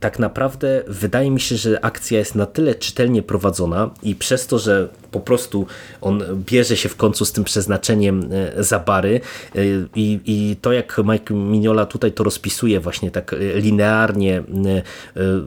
tak 0.00 0.18
naprawdę 0.18 0.82
wydaje 0.88 1.30
mi 1.30 1.40
się, 1.40 1.56
że 1.56 1.84
akcja 1.84 2.18
jest 2.18 2.34
na 2.34 2.46
tyle 2.46 2.74
czytelnie 2.74 3.22
prowadzona 3.22 3.90
i 4.02 4.14
przez 4.14 4.46
to, 4.46 4.58
że 4.58 4.88
po 5.10 5.20
prostu 5.20 5.66
on 6.00 6.22
bierze 6.46 6.76
się 6.76 6.88
w 6.88 6.96
końcu 6.96 7.24
z 7.24 7.32
tym 7.32 7.44
przeznaczeniem 7.44 8.28
za 8.58 8.78
bary 8.78 9.20
i, 9.94 10.20
i 10.26 10.56
to 10.56 10.72
jak 10.72 11.00
Mike 11.04 11.34
Mignola 11.34 11.86
tutaj 11.86 12.12
to 12.12 12.24
rozpisuje 12.24 12.80
właśnie 12.80 13.10
tak 13.10 13.34
linearnie 13.54 14.17
E, 14.26 14.42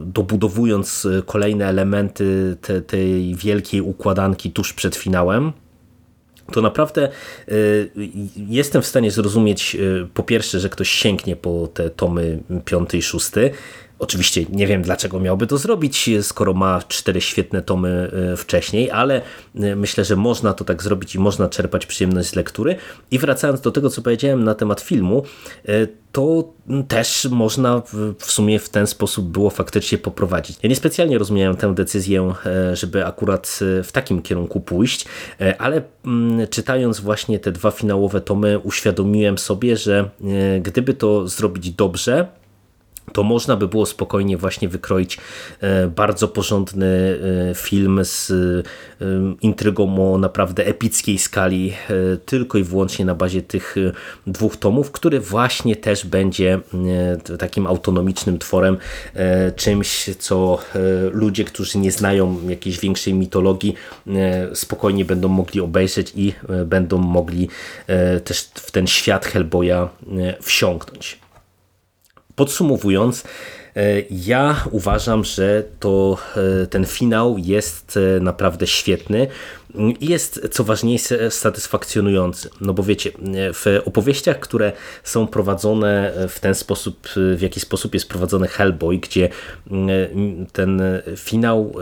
dobudowując 0.04 1.08
kolejne 1.26 1.66
elementy 1.66 2.56
te, 2.60 2.82
tej 2.82 3.34
wielkiej 3.34 3.80
układanki 3.80 4.50
tuż 4.50 4.72
przed 4.72 4.96
finałem, 4.96 5.52
to 6.52 6.62
naprawdę 6.62 7.08
jestem 8.36 8.82
w 8.82 8.86
stanie 8.86 9.10
zrozumieć 9.10 9.76
po 10.14 10.22
pierwsze, 10.22 10.60
że 10.60 10.68
ktoś 10.68 10.90
sięgnie 10.90 11.36
po 11.36 11.68
te 11.74 11.90
tomy 11.90 12.42
piąty 12.64 12.98
i 12.98 13.02
szósty, 13.02 13.50
Oczywiście 14.02 14.44
nie 14.50 14.66
wiem, 14.66 14.82
dlaczego 14.82 15.20
miałby 15.20 15.46
to 15.46 15.58
zrobić, 15.58 16.10
skoro 16.22 16.54
ma 16.54 16.82
cztery 16.88 17.20
świetne 17.20 17.62
tomy 17.62 18.10
e, 18.32 18.36
wcześniej, 18.36 18.90
ale 18.90 19.22
e, 19.54 19.76
myślę, 19.76 20.04
że 20.04 20.16
można 20.16 20.52
to 20.54 20.64
tak 20.64 20.82
zrobić 20.82 21.14
i 21.14 21.18
można 21.18 21.48
czerpać 21.48 21.86
przyjemność 21.86 22.28
z 22.28 22.36
lektury. 22.36 22.76
I 23.10 23.18
wracając 23.18 23.60
do 23.60 23.70
tego, 23.70 23.90
co 23.90 24.02
powiedziałem 24.02 24.44
na 24.44 24.54
temat 24.54 24.80
filmu, 24.80 25.22
e, 25.68 25.86
to 26.12 26.52
też 26.88 27.28
można 27.30 27.82
w 28.18 28.32
sumie 28.32 28.58
w 28.58 28.68
ten 28.68 28.86
sposób 28.86 29.26
było 29.26 29.50
faktycznie 29.50 29.98
poprowadzić. 29.98 30.58
Ja 30.62 30.68
niespecjalnie 30.68 31.18
rozumiałem 31.18 31.56
tę 31.56 31.74
decyzję, 31.74 32.34
żeby 32.72 33.06
akurat 33.06 33.58
w 33.84 33.92
takim 33.92 34.22
kierunku 34.22 34.60
pójść, 34.60 35.04
ale 35.58 35.82
mm, 36.04 36.48
czytając 36.48 37.00
właśnie 37.00 37.38
te 37.38 37.52
dwa 37.52 37.70
finałowe 37.70 38.20
tomy, 38.20 38.58
uświadomiłem 38.58 39.38
sobie, 39.38 39.76
że 39.76 40.10
gdyby 40.62 40.94
to 40.94 41.28
zrobić 41.28 41.70
dobrze, 41.70 42.28
to 43.12 43.22
można 43.22 43.56
by 43.56 43.68
było 43.68 43.86
spokojnie 43.86 44.36
właśnie 44.36 44.68
wykroić 44.68 45.18
e, 45.60 45.86
bardzo 45.86 46.28
porządny 46.28 47.18
e, 47.50 47.54
film 47.54 48.00
z 48.02 48.30
e, 48.30 49.04
intrygą 49.40 50.14
o 50.14 50.18
naprawdę 50.18 50.66
epickiej 50.66 51.18
skali, 51.18 51.72
tylko 52.26 52.58
i 52.58 52.64
wyłącznie 52.64 53.04
na 53.04 53.14
bazie 53.14 53.42
tych 53.42 53.76
dwóch 54.26 54.56
tomów, 54.56 54.90
który 54.90 55.20
właśnie 55.20 55.76
też 55.76 56.06
będzie 56.06 56.60
takim 57.38 57.66
autonomicznym 57.66 58.38
tworem, 58.38 58.76
czymś, 59.56 60.10
co 60.18 60.58
ludzie, 61.12 61.44
którzy 61.44 61.78
nie 61.78 61.92
znają 61.92 62.48
jakiejś 62.48 62.80
większej 62.80 63.14
mitologii, 63.14 63.74
spokojnie 64.54 65.04
będą 65.04 65.28
mogli 65.28 65.60
obejrzeć 65.60 66.12
i 66.16 66.34
będą 66.66 66.98
mogli 66.98 67.48
też 68.24 68.40
w 68.54 68.70
ten 68.70 68.86
świat 68.86 69.26
Hellboya 69.26 69.88
wsiąknąć. 70.40 71.22
Podsumowując, 72.36 73.24
e, 73.76 74.00
ja 74.10 74.64
uważam, 74.70 75.24
że 75.24 75.64
to 75.80 76.18
e, 76.62 76.66
ten 76.66 76.86
finał 76.86 77.38
jest 77.38 77.98
e, 78.16 78.20
naprawdę 78.20 78.66
świetny 78.66 79.26
jest 80.00 80.48
co 80.50 80.64
ważniejsze 80.64 81.30
satysfakcjonujący. 81.30 82.50
No 82.60 82.74
bo 82.74 82.82
wiecie, 82.82 83.12
w 83.54 83.80
opowieściach, 83.84 84.40
które 84.40 84.72
są 85.04 85.26
prowadzone 85.26 86.12
w 86.28 86.40
ten 86.40 86.54
sposób, 86.54 87.08
w 87.36 87.40
jaki 87.40 87.60
sposób 87.60 87.94
jest 87.94 88.08
prowadzony 88.08 88.48
Hellboy, 88.48 88.98
gdzie 88.98 89.28
mm, 89.70 90.46
ten 90.52 90.82
finał 91.16 91.74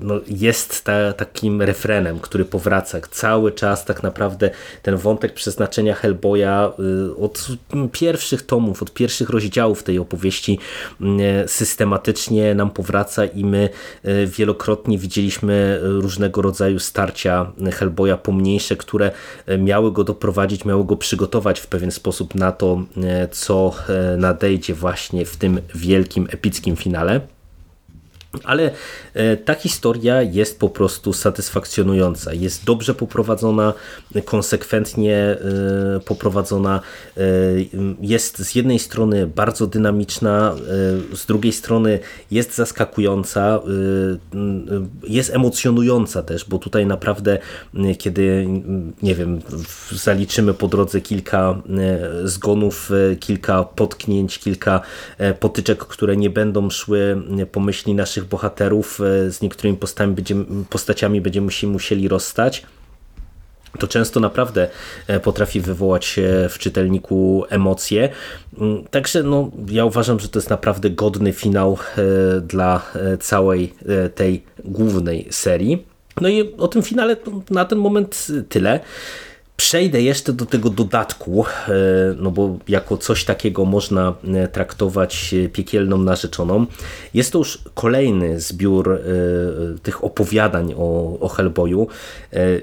no, 0.00 0.14
jest 0.26 0.84
ta, 0.84 1.12
takim 1.12 1.62
refrenem, 1.62 2.20
który 2.20 2.44
powraca 2.44 3.00
cały 3.10 3.52
czas 3.52 3.84
tak 3.84 4.02
naprawdę 4.02 4.50
ten 4.82 4.96
wątek 4.96 5.34
przeznaczenia 5.34 5.94
Hellboya 5.94 6.72
y, 7.10 7.16
od 7.16 7.48
pierwszych 7.92 8.42
tomów, 8.42 8.82
od 8.82 8.94
pierwszych 8.94 9.30
rozdziałów 9.30 9.82
tej 9.82 9.98
opowieści 9.98 10.58
mm, 11.00 11.48
systematycznie 11.48 12.54
nam 12.54 12.70
powraca 12.70 13.24
i 13.24 13.44
my 13.44 13.68
y, 14.04 14.26
wielokrotnie 14.26 14.98
widzieliśmy 14.98 15.80
różnego 15.82 16.42
rodzaju 16.42 16.78
starcia 16.78 17.33
Hellboya 17.72 18.16
pomniejsze, 18.16 18.76
które 18.76 19.10
e, 19.46 19.58
miały 19.58 19.92
go 19.92 20.04
doprowadzić, 20.04 20.64
miały 20.64 20.84
go 20.84 20.96
przygotować 20.96 21.60
w 21.60 21.66
pewien 21.66 21.90
sposób 21.90 22.34
na 22.34 22.52
to, 22.52 22.82
e, 23.02 23.28
co 23.28 23.74
e, 23.88 24.16
nadejdzie 24.16 24.74
właśnie 24.74 25.24
w 25.24 25.36
tym 25.36 25.60
wielkim, 25.74 26.28
epickim 26.30 26.76
finale. 26.76 27.20
Ale 28.44 28.70
e, 29.14 29.36
ta 29.36 29.54
historia 29.54 30.22
jest 30.22 30.58
po 30.58 30.68
prostu 30.68 31.12
satysfakcjonująca. 31.12 32.32
Jest 32.32 32.64
dobrze 32.64 32.94
poprowadzona, 32.94 33.74
konsekwentnie 34.24 35.16
e, 35.16 35.36
poprowadzona. 36.04 36.80
E, 37.16 37.20
jest 38.00 38.38
z 38.38 38.54
jednej 38.54 38.78
strony 38.78 39.26
bardzo 39.26 39.66
dynamiczna, 39.66 40.54
z 41.14 41.26
drugiej 41.26 41.52
strony 41.52 41.98
jest 42.30 42.54
zaskakująca, 42.54 43.60
jest 45.08 45.34
emocjonująca 45.34 46.22
też, 46.22 46.44
bo 46.44 46.58
tutaj 46.58 46.86
naprawdę, 46.86 47.38
kiedy 47.98 48.48
nie 49.02 49.14
wiem, 49.14 49.40
zaliczymy 49.92 50.54
po 50.54 50.68
drodze 50.68 51.00
kilka 51.00 51.62
zgonów, 52.24 52.90
kilka 53.20 53.64
potknięć, 53.64 54.38
kilka 54.38 54.80
potyczek, 55.40 55.78
które 55.78 56.16
nie 56.16 56.30
będą 56.30 56.70
szły 56.70 57.22
po 57.52 57.60
myśli 57.60 57.94
naszych 57.94 58.23
naszych 58.24 58.28
bohaterów 58.28 59.00
e, 59.00 59.30
z 59.30 59.42
niektórymi 59.42 59.78
postaciami 60.70 61.20
będziemy, 61.20 61.52
się 61.52 61.66
musieli 61.66 62.08
rozstać, 62.08 62.62
to 63.78 63.88
często 63.88 64.20
naprawdę 64.20 64.68
e, 65.08 65.20
potrafi 65.20 65.60
wywołać 65.60 66.20
w 66.48 66.58
czytelniku 66.58 67.44
emocje. 67.50 68.08
Mm, 68.58 68.84
także 68.90 69.22
no, 69.22 69.50
ja 69.68 69.84
uważam, 69.84 70.20
że 70.20 70.28
to 70.28 70.38
jest 70.38 70.50
naprawdę 70.50 70.90
godny 70.90 71.32
finał 71.32 71.78
e, 71.96 72.40
dla 72.40 72.82
całej 73.20 73.74
tej 74.14 74.42
głównej 74.64 75.28
serii. 75.30 75.86
No 76.20 76.28
i 76.28 76.56
o 76.56 76.68
tym 76.68 76.82
finale 76.82 77.16
na 77.50 77.64
ten 77.64 77.78
moment 77.78 78.26
tyle. 78.48 78.80
Przejdę 79.56 80.02
jeszcze 80.02 80.32
do 80.32 80.46
tego 80.46 80.70
dodatku, 80.70 81.44
e, 81.44 81.72
no 82.16 82.30
bo 82.30 82.58
jako 82.68 82.96
coś 82.96 83.24
takiego 83.24 83.64
można 83.64 84.14
e, 84.34 84.48
traktować 84.48 85.34
e, 85.34 85.48
piekielną 85.48 85.98
narzeczoną. 85.98 86.66
Jest 87.14 87.32
to 87.32 87.38
już 87.38 87.58
kolejny 87.74 88.40
zbiór 88.40 89.00
tych 89.82 90.04
opowiadań 90.04 90.74
o, 90.76 91.18
o 91.20 91.28
Hellboyu. 91.28 91.86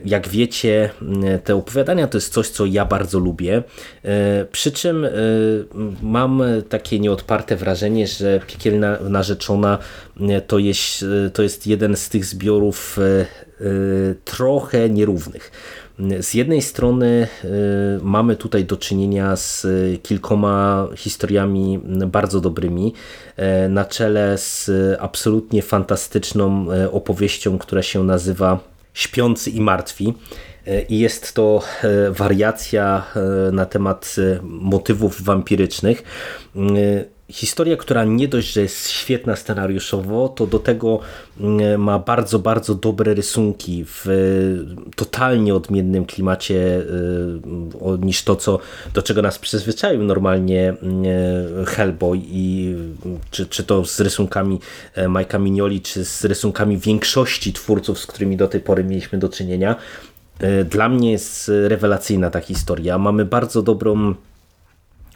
Jak 0.05 0.29
wiecie, 0.29 0.89
te 1.43 1.55
opowiadania 1.55 2.07
to 2.07 2.17
jest 2.17 2.33
coś, 2.33 2.50
co 2.50 2.65
ja 2.65 2.86
bardzo 2.86 3.19
lubię. 3.19 3.63
Przy 4.51 4.71
czym 4.71 5.08
mam 6.01 6.43
takie 6.69 6.99
nieodparte 6.99 7.56
wrażenie, 7.56 8.08
że 8.08 8.39
piekielna 8.47 8.97
narzeczona 9.10 9.77
to 10.47 10.60
jest, 10.60 11.06
to 11.34 11.43
jest 11.43 11.67
jeden 11.67 11.95
z 11.95 12.10
tych 12.10 12.25
zbiorów 12.25 12.99
trochę 14.25 14.89
nierównych 14.89 15.51
z 16.20 16.34
jednej 16.34 16.62
strony 16.62 17.28
y, 17.44 17.48
mamy 18.02 18.36
tutaj 18.36 18.66
do 18.66 18.78
czynienia 18.78 19.36
z 19.36 19.68
kilkoma 20.04 20.88
historiami 20.96 21.80
bardzo 22.08 22.42
dobrymi, 22.42 22.94
y, 23.66 23.70
na 23.70 23.86
czele 23.86 24.38
z 24.38 24.72
absolutnie 25.00 25.62
fantastyczną 25.62 26.72
y, 26.72 26.92
opowieścią, 26.92 27.58
która 27.58 27.82
się 27.82 28.04
nazywa 28.04 28.60
Śpiący 28.94 29.50
i 29.50 29.62
Martwi. 29.62 30.14
I 30.90 31.00
jest 31.00 31.34
to 31.34 31.62
wariacja 32.10 33.06
na 33.52 33.66
temat 33.66 34.16
motywów 34.42 35.22
wampirycznych 35.22 36.04
historia, 37.32 37.78
która 37.78 38.06
nie 38.06 38.28
dość, 38.28 38.54
że 38.54 38.62
jest 38.62 38.89
świetna 38.89 39.36
scenariuszowo, 39.36 40.30
to 40.30 40.48
do 40.48 40.60
tego 40.60 41.00
mm, 41.39 41.82
ma 41.82 42.00
bardzo, 42.00 42.39
bardzo 42.39 42.76
dobre 42.76 43.13
rysunki 43.13 43.86
w 43.88 44.06
totalnie 44.96 45.56
odmiennym 45.56 46.06
klimacie 46.06 46.56
y, 46.56 47.98
niż 48.02 48.24
to, 48.24 48.36
co, 48.36 48.60
do 48.94 49.02
czego 49.02 49.22
nas 49.22 49.39
przyzwyczaił 49.39 50.04
normalnie 50.04 50.74
y, 51.62 51.65
Hellboy 51.65 52.22
i 52.24 52.76
czy, 53.32 53.46
czy 53.46 53.63
to 53.63 53.86
z 53.86 54.00
rysunkami 54.00 54.60
e, 54.96 55.08
Majka 55.08 55.39
Mignoli, 55.39 55.82
czy 55.82 56.06
z 56.06 56.26
rysunkami 56.26 56.78
większości 56.78 57.54
twórców, 57.54 58.00
z 58.00 58.08
którymi 58.08 58.38
do 58.38 58.48
tej 58.48 58.62
pory 58.62 58.84
mieliśmy 58.84 59.20
do 59.20 59.30
czynienia. 59.30 59.76
E, 60.39 60.63
dla 60.63 60.89
mnie 60.89 61.12
jest 61.12 61.52
rewelacyjna 61.67 62.30
ta 62.30 62.39
historia. 62.39 62.98
Mamy 62.98 63.26
bardzo 63.26 63.62
dobrą 63.62 64.15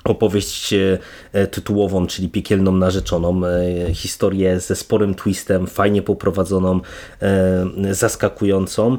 opowieść 0.05 0.73
e, 0.73 1.47
tytułową, 1.47 2.07
czyli 2.07 2.29
Piekielną 2.29 2.71
Narzeczoną. 2.71 3.41
E, 3.45 3.93
historię 3.93 4.59
ze 4.59 4.75
sporym 4.75 5.15
twistem, 5.15 5.67
fajnie 5.67 6.01
poprowadzoną, 6.01 6.79
e, 7.21 7.65
zaskakującą. 7.91 8.97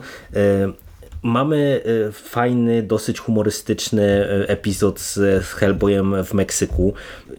Mamy 1.22 1.80
fajny, 2.12 2.82
dosyć 2.82 3.18
humorystyczny 3.18 4.28
epizod 4.46 5.00
z 5.00 5.44
Hellboyem 5.44 6.24
w 6.24 6.34
Meksyku 6.34 6.94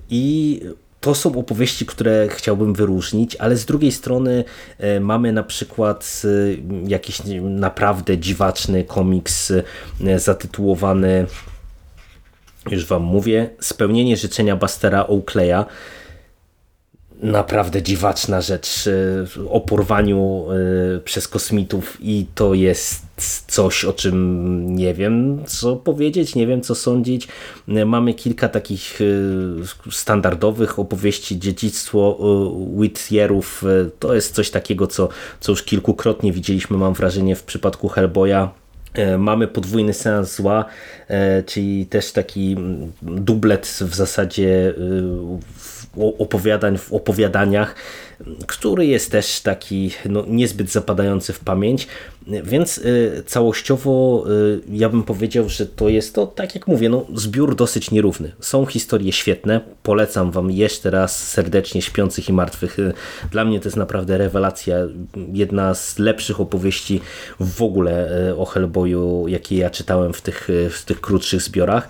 i 0.09 0.61
to 1.01 1.15
są 1.15 1.39
opowieści, 1.39 1.85
które 1.85 2.27
chciałbym 2.29 2.73
wyróżnić, 2.73 3.35
ale 3.35 3.57
z 3.57 3.65
drugiej 3.65 3.91
strony 3.91 4.43
mamy 4.99 5.31
na 5.31 5.43
przykład 5.43 6.21
jakiś 6.87 7.21
naprawdę 7.41 8.17
dziwaczny 8.17 8.83
komiks 8.83 9.53
zatytułowany 10.17 11.25
już 12.71 12.85
wam 12.85 13.03
mówię, 13.03 13.49
spełnienie 13.59 14.17
życzenia 14.17 14.55
Bastera 14.55 15.07
Oakleya 15.07 15.65
naprawdę 17.21 17.83
dziwaczna 17.83 18.41
rzecz 18.41 18.87
e, 18.87 19.49
o 19.49 19.61
porwaniu 19.61 20.45
e, 20.95 20.99
przez 20.99 21.27
kosmitów 21.27 21.97
i 22.01 22.25
to 22.35 22.53
jest 22.53 23.01
coś, 23.47 23.85
o 23.85 23.93
czym 23.93 24.75
nie 24.75 24.93
wiem 24.93 25.43
co 25.45 25.75
powiedzieć, 25.75 26.35
nie 26.35 26.47
wiem 26.47 26.61
co 26.61 26.75
sądzić. 26.75 27.27
E, 27.67 27.85
mamy 27.85 28.13
kilka 28.13 28.49
takich 28.49 28.99
standardowych 29.91 30.79
opowieści, 30.79 31.39
dziedzictwo 31.39 32.17
Whittierów, 32.75 33.63
to 33.99 34.13
jest 34.15 34.35
coś 34.35 34.49
takiego, 34.49 34.87
co, 34.87 35.09
co 35.39 35.51
już 35.51 35.63
kilkukrotnie 35.63 36.33
widzieliśmy, 36.33 36.77
mam 36.77 36.93
wrażenie, 36.93 37.35
w 37.35 37.43
przypadku 37.43 37.87
Hellboya 37.87 38.49
mamy 39.17 39.47
podwójny 39.47 39.93
seans 39.93 40.35
zła, 40.35 40.65
e, 41.07 41.43
czyli 41.43 41.85
też 41.85 42.11
taki 42.11 42.51
mm, 42.57 42.91
dublet 43.01 43.65
w 43.81 43.95
zasadzie 43.95 44.69
e, 44.69 45.39
opowiadań 46.19 46.77
w 46.77 46.93
opowiadaniach, 46.93 47.75
który 48.47 48.85
jest 48.85 49.11
też 49.11 49.41
taki 49.41 49.91
no, 50.09 50.23
niezbyt 50.27 50.71
zapadający 50.71 51.33
w 51.33 51.39
pamięć, 51.39 51.87
więc 52.43 52.81
całościowo 53.25 54.25
ja 54.71 54.89
bym 54.89 55.03
powiedział, 55.03 55.49
że 55.49 55.65
to 55.65 55.89
jest 55.89 56.15
to, 56.15 56.27
tak 56.27 56.55
jak 56.55 56.67
mówię, 56.67 56.89
no, 56.89 57.05
zbiór 57.15 57.55
dosyć 57.55 57.91
nierówny. 57.91 58.31
Są 58.39 58.65
historie 58.65 59.11
świetne, 59.11 59.61
polecam 59.83 60.31
wam 60.31 60.51
jeszcze 60.51 60.89
raz 60.89 61.27
serdecznie 61.27 61.81
Śpiących 61.81 62.29
i 62.29 62.33
Martwych. 62.33 62.77
Dla 63.31 63.45
mnie 63.45 63.59
to 63.59 63.67
jest 63.67 63.77
naprawdę 63.77 64.17
rewelacja, 64.17 64.77
jedna 65.33 65.73
z 65.73 65.99
lepszych 65.99 66.41
opowieści 66.41 67.01
w 67.39 67.61
ogóle 67.61 68.09
o 68.37 68.45
Hellboy 68.45 68.89
jakie 69.27 69.57
ja 69.57 69.69
czytałem 69.69 70.13
w 70.13 70.21
tych, 70.21 70.47
w 70.69 70.85
tych 70.85 71.01
krótszych 71.01 71.41
zbiorach. 71.41 71.87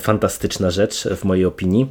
Fantastyczna 0.00 0.70
rzecz 0.70 1.08
w 1.16 1.24
mojej 1.24 1.44
opinii. 1.44 1.86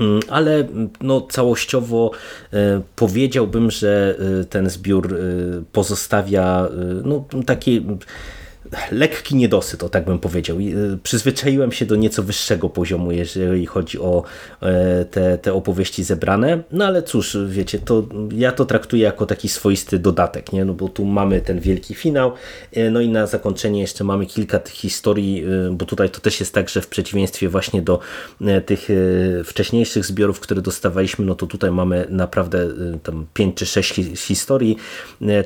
Mm, 0.00 0.20
Ale 0.28 0.54
mm, 0.54 0.88
no, 1.00 1.20
całościowo 1.20 2.10
e, 2.52 2.80
powiedziałbym, 2.96 3.70
że 3.70 4.16
e, 4.40 4.44
ten 4.44 4.70
zbiór 4.70 5.14
e, 5.14 5.18
pozostawia 5.72 6.68
no, 7.04 7.24
taki 7.46 7.76
mm, 7.76 7.98
lekki 8.92 9.36
niedosyt, 9.36 9.82
o 9.84 9.88
tak 9.88 10.04
bym 10.04 10.18
powiedział. 10.18 10.56
E, 10.58 10.60
Przyzwyczaiłem 11.02 11.72
się 11.72 11.86
do 11.86 11.96
nieco 11.96 12.22
wyższego 12.22 12.68
poziomu, 12.68 13.12
jeżeli 13.12 13.66
chodzi 13.66 13.98
o 13.98 14.22
e, 14.62 15.04
te, 15.04 15.38
te 15.38 15.54
opowieści 15.54 16.04
zebrane. 16.04 16.62
No 16.72 16.84
ale 16.86 17.02
cóż, 17.02 17.36
wiecie, 17.46 17.78
to 17.78 18.06
ja 18.34 18.52
to 18.52 18.64
traktuję 18.64 19.02
jako 19.02 19.26
taki 19.26 19.48
swoisty 19.48 19.98
dodatek, 19.98 20.52
nie? 20.52 20.64
No 20.64 20.74
bo 20.74 20.88
tu 20.88 21.04
mamy 21.04 21.40
ten 21.40 21.60
wielki 21.60 21.94
finał, 21.94 22.32
e, 22.72 22.90
no 22.90 23.00
i 23.00 23.08
na 23.08 23.26
zakończenie 23.26 23.80
jeszcze 23.80 24.04
mamy 24.04 24.26
kilka 24.26 24.58
tych 24.58 24.74
historii, 24.74 25.44
bo 25.72 25.84
tutaj 25.86 26.10
to 26.10 26.20
też 26.20 26.40
jest 26.40 26.54
tak, 26.54 26.68
że 26.68 26.80
w 26.80 26.86
przeciwieństwie 26.88 27.48
właśnie 27.48 27.82
do 27.82 28.00
tych 28.66 28.88
wcześniejszych 29.44 30.06
zbiorów, 30.06 30.40
które 30.40 30.62
dostawaliśmy, 30.62 31.24
no 31.24 31.34
to 31.34 31.46
tutaj 31.46 31.70
mamy 31.70 32.06
naprawdę 32.10 32.68
tam 33.02 33.26
5 33.34 33.56
czy 33.56 33.66
6 33.66 33.94
hi- 33.94 34.16
historii, 34.16 34.76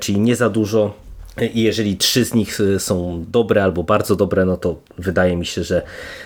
czyli 0.01 0.21
nie 0.21 0.37
za 0.37 0.51
dużo. 0.51 1.02
I 1.41 1.63
jeżeli 1.63 1.97
trzy 1.97 2.25
z 2.25 2.35
nich 2.35 2.61
y, 2.61 2.81
są 2.81 3.25
dobre 3.29 3.65
albo 3.65 3.83
bardzo 3.83 4.17
dobre, 4.17 4.45
no 4.45 4.57
to 4.57 4.81
wydaje 4.99 5.37
mi 5.37 5.47
się, 5.47 5.65
że, 5.65 5.83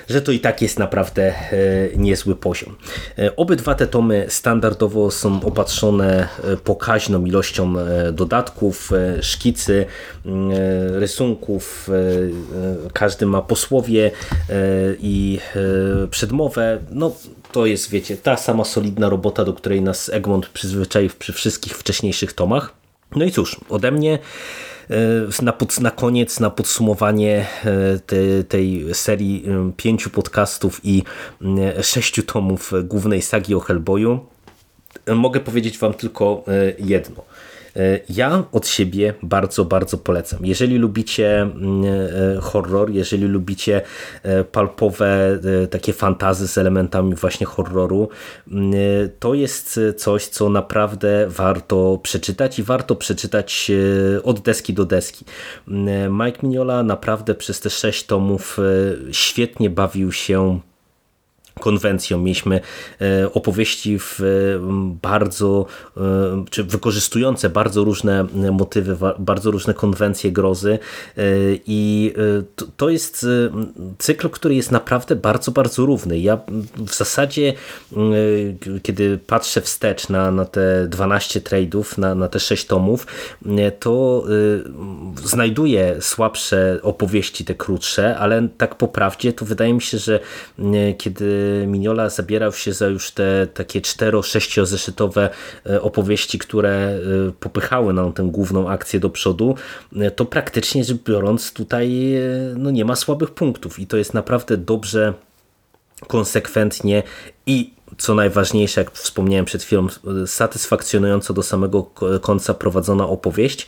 że 0.08 0.22
to 0.22 0.32
i 0.32 0.40
tak 0.40 0.62
jest 0.62 0.78
naprawdę 0.78 1.22
e, 1.22 1.56
niezły 1.96 2.36
poziom. 2.36 2.76
E, 3.18 3.36
Obydwa 3.36 3.74
te 3.74 3.86
tomy 3.86 4.26
standardowo 4.28 5.10
są 5.10 5.42
opatrzone 5.42 6.28
pokaźną 6.64 7.24
ilością 7.24 7.74
dodatków, 8.12 8.90
szkicy, 9.20 9.86
rysunków. 10.92 11.90
Każdy 12.92 13.26
ma 13.26 13.42
posłowie 13.42 14.10
i 15.00 15.38
przedmowę. 16.10 16.78
No, 16.90 17.16
to 17.52 17.66
jest, 17.66 17.90
wiecie, 17.90 18.16
ta 18.16 18.36
sama 18.36 18.64
solidna 18.64 19.08
robota, 19.08 19.44
do 19.44 19.52
której 19.52 19.82
nas 19.82 20.08
Egmont 20.08 20.46
przyzwyczaił 20.46 21.10
przy 21.18 21.32
wszystkich 21.32 21.76
wcześniejszych 21.76 22.32
tomach. 22.32 22.74
No 23.16 23.24
i 23.24 23.32
cóż, 23.32 23.60
ode 23.68 23.92
mnie 23.92 24.18
na, 25.42 25.52
pod, 25.52 25.80
na 25.80 25.90
koniec, 25.90 26.40
na 26.40 26.50
podsumowanie 26.50 27.46
e, 27.64 27.98
te, 27.98 28.44
tej 28.44 28.94
serii 28.94 29.44
e, 29.48 29.72
pięciu 29.76 30.10
podcastów 30.10 30.80
i 30.84 31.02
e, 31.78 31.82
sześciu 31.82 32.22
tomów 32.22 32.72
głównej 32.84 33.22
sagi 33.22 33.54
o 33.54 33.60
Hellboyu 33.60 34.26
e, 35.06 35.14
mogę 35.14 35.40
powiedzieć 35.40 35.78
Wam 35.78 35.94
tylko 35.94 36.44
e, 36.48 36.72
jedno. 36.78 37.24
E, 37.76 38.00
Ja 38.08 38.44
od 38.52 38.68
siebie 38.68 39.14
bardzo, 39.22 39.64
bardzo 39.64 39.98
polecam. 39.98 40.46
Jeżeli 40.46 40.78
lubicie 40.78 41.42
mm, 41.42 41.84
e, 41.84 42.40
horror, 42.40 42.90
jeżeli 42.90 43.26
lubicie 43.26 43.82
e, 44.22 44.44
palpowe 44.44 45.38
takie 45.70 45.92
fantazy 45.92 46.48
z 46.48 46.58
elementami 46.58 47.14
właśnie 47.14 47.46
horroru, 47.46 48.08
mm, 48.50 48.72
to 49.18 49.34
jest 49.34 49.80
coś, 49.96 50.26
co 50.26 50.48
naprawdę 50.48 51.26
warto 51.28 51.98
przeczytać 52.02 52.58
i 52.58 52.62
warto 52.62 52.96
przeczytać 52.96 53.70
od 54.24 54.40
deski 54.40 54.74
do 54.74 54.84
deski. 54.84 55.24
Mm, 55.68 56.24
Mike 56.24 56.38
Mignola 56.42 56.82
naprawdę 56.82 57.34
przez 57.34 57.60
te 57.60 57.70
sześć 57.70 58.06
tomów 58.06 58.58
świetnie 59.12 59.70
bawił 59.70 60.12
się 60.12 60.60
konwencją. 61.60 62.18
Mieliśmy 62.18 62.60
e, 63.00 63.32
opowieści 63.32 63.98
w 63.98 64.20
e, 64.20 64.24
bardzo, 65.02 65.66
e, 65.96 66.00
czy 66.50 66.64
wykorzystujące 66.64 67.50
bardzo 67.50 67.84
różne 67.84 68.26
motywy, 68.52 68.96
bardzo 69.18 69.50
różne 69.50 69.74
konwencje 69.74 70.32
grozy 70.32 70.78
i 71.66 72.14
to- 72.76 72.90
jest 72.90 73.26
cykl, 73.98 74.28
który 74.28 74.54
jest 74.54 74.70
naprawdę 74.70 75.16
bardzo, 75.16 75.52
bardzo 75.52 75.86
równy. 75.86 76.18
Ja 76.18 76.38
w 76.76 76.94
zasadzie, 76.94 77.52
kiedy 78.82 79.18
patrzę 79.26 79.60
wstecz 79.60 80.08
na, 80.08 80.30
na 80.30 80.44
te 80.44 80.88
12 80.88 81.40
trade'ów, 81.40 81.98
na, 81.98 82.14
na 82.14 82.28
te 82.28 82.40
6 82.40 82.66
tomów, 82.66 83.06
to 83.80 84.24
znajduję 85.24 85.96
słabsze 86.00 86.78
opowieści, 86.82 87.44
te 87.44 87.54
krótsze, 87.54 88.16
ale 88.18 88.48
tak 88.58 88.74
po 88.74 88.88
prawdzie 88.88 89.32
to 89.32 89.44
wydaje 89.44 89.74
mi 89.74 89.82
się, 89.82 89.98
że 89.98 90.20
kiedy 90.98 91.45
Miniola 91.66 92.08
zabierał 92.08 92.52
się 92.52 92.72
za 92.72 92.86
już 92.86 93.10
te 93.10 93.46
takie 93.46 93.80
4-6 93.80 94.66
zeszytowe 94.66 95.30
e, 95.66 95.82
opowieści, 95.82 96.38
które 96.38 96.70
e, 96.70 96.98
popychały 97.40 97.92
nam 97.92 98.12
tę 98.12 98.28
główną 98.32 98.70
akcję 98.70 99.00
do 99.00 99.10
przodu, 99.10 99.54
e, 99.96 100.10
to 100.10 100.24
praktycznie 100.24 100.84
rzecz 100.84 100.96
biorąc 101.04 101.52
tutaj 101.52 102.14
no 102.56 102.70
nie 102.70 102.84
ma 102.84 102.96
słabych 102.96 103.30
punktów 103.30 103.78
i 103.78 103.86
to 103.86 103.96
jest 103.96 104.14
naprawdę 104.14 104.56
dobrze 104.56 105.14
konsekwentnie 106.06 107.02
i 107.46 107.75
co 107.98 108.14
najważniejsze, 108.14 108.80
jak 108.80 108.90
wspomniałem 108.90 109.44
przed 109.44 109.62
chwilą, 109.62 109.86
satysfakcjonująco 110.26 111.34
do 111.34 111.42
samego 111.42 111.82
końca 112.20 112.54
prowadzona 112.54 113.08
opowieść. 113.08 113.66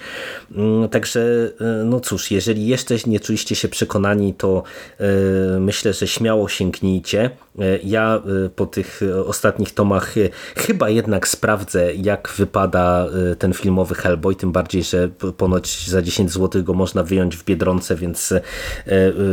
Mm, 0.57 0.89
Także, 0.89 1.51
e, 1.61 1.85
no 1.85 2.01
cóż, 2.01 2.31
jeżeli 2.31 2.67
jeszcze 2.67 2.95
nie 3.07 3.21
czuliście 3.21 3.55
się 3.57 3.69
przekonani, 3.69 4.35
to 4.35 4.63
e, 5.01 5.05
myślę, 5.61 5.93
że 5.93 6.07
śmiało 6.07 6.49
sięgnijcie. 6.49 7.31
E, 7.59 7.79
Ja 7.83 8.23
po 8.57 8.67
tych 8.67 9.01
ostatnich 9.27 9.75
tomach 9.75 10.15
chyba 10.57 10.91
jednak 10.91 11.29
sprawdzę, 11.29 11.95
jak 11.95 12.33
wypada 12.37 13.07
ten 13.39 13.53
filmowy 13.53 13.95
Hellboy, 13.95 14.35
tym 14.35 14.53
bardziej, 14.53 14.83
że 14.83 15.09
ponoć 15.37 15.89
za 15.89 16.03
10 16.03 16.33
zł 16.33 16.63
go 16.63 16.75
można 16.75 17.03
wyjąć 17.03 17.37
w 17.37 17.45
Biedronce, 17.45 17.97
więc 17.97 18.35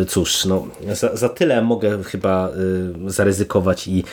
cóż, 0.08 0.46
no, 0.46 0.68
za, 0.94 1.16
za 1.16 1.30
tyle 1.30 1.62
mogę 1.62 2.04
chyba 2.04 2.50
zaryzykować 3.08 3.88
i, 3.88 4.04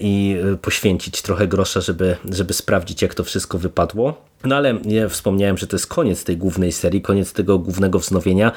i 0.00 0.07
e, 0.52 0.56
poświęcić 0.56 1.22
trochę 1.22 1.48
grosza, 1.48 1.80
żeby, 1.80 2.16
żeby 2.30 2.54
sprawdzić, 2.54 3.02
jak 3.02 3.14
to 3.14 3.24
wszystko 3.24 3.58
wypadło. 3.58 4.28
No 4.44 4.56
ale 4.56 4.78
ja 4.84 5.08
wspomniałem, 5.08 5.58
że 5.58 5.66
to 5.66 5.76
jest 5.76 5.86
koniec 5.86 6.24
tej 6.24 6.36
głównej 6.36 6.72
serii, 6.72 7.02
koniec 7.02 7.32
tego 7.32 7.58
głównego 7.58 7.98
wznowienia. 7.98 8.52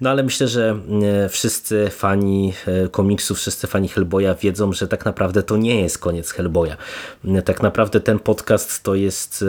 No 0.00 0.10
ale 0.10 0.22
myślę, 0.22 0.48
że 0.48 0.78
e, 1.24 1.28
wszyscy 1.28 1.90
fani 1.90 2.52
e, 2.66 2.88
komiksów, 2.88 3.38
wszyscy 3.38 3.66
fani 3.66 3.88
Hellboya 3.88 4.34
wiedzą, 4.40 4.72
że 4.72 4.88
tak 4.88 5.04
naprawdę 5.04 5.42
to 5.42 5.56
nie 5.56 5.80
jest 5.80 5.98
koniec 5.98 6.30
Hellboya. 6.30 6.76
Tak 7.44 7.62
naprawdę 7.62 8.00
ten 8.00 8.18
podcast 8.18 8.82
to 8.82 8.94
jest 8.94 9.44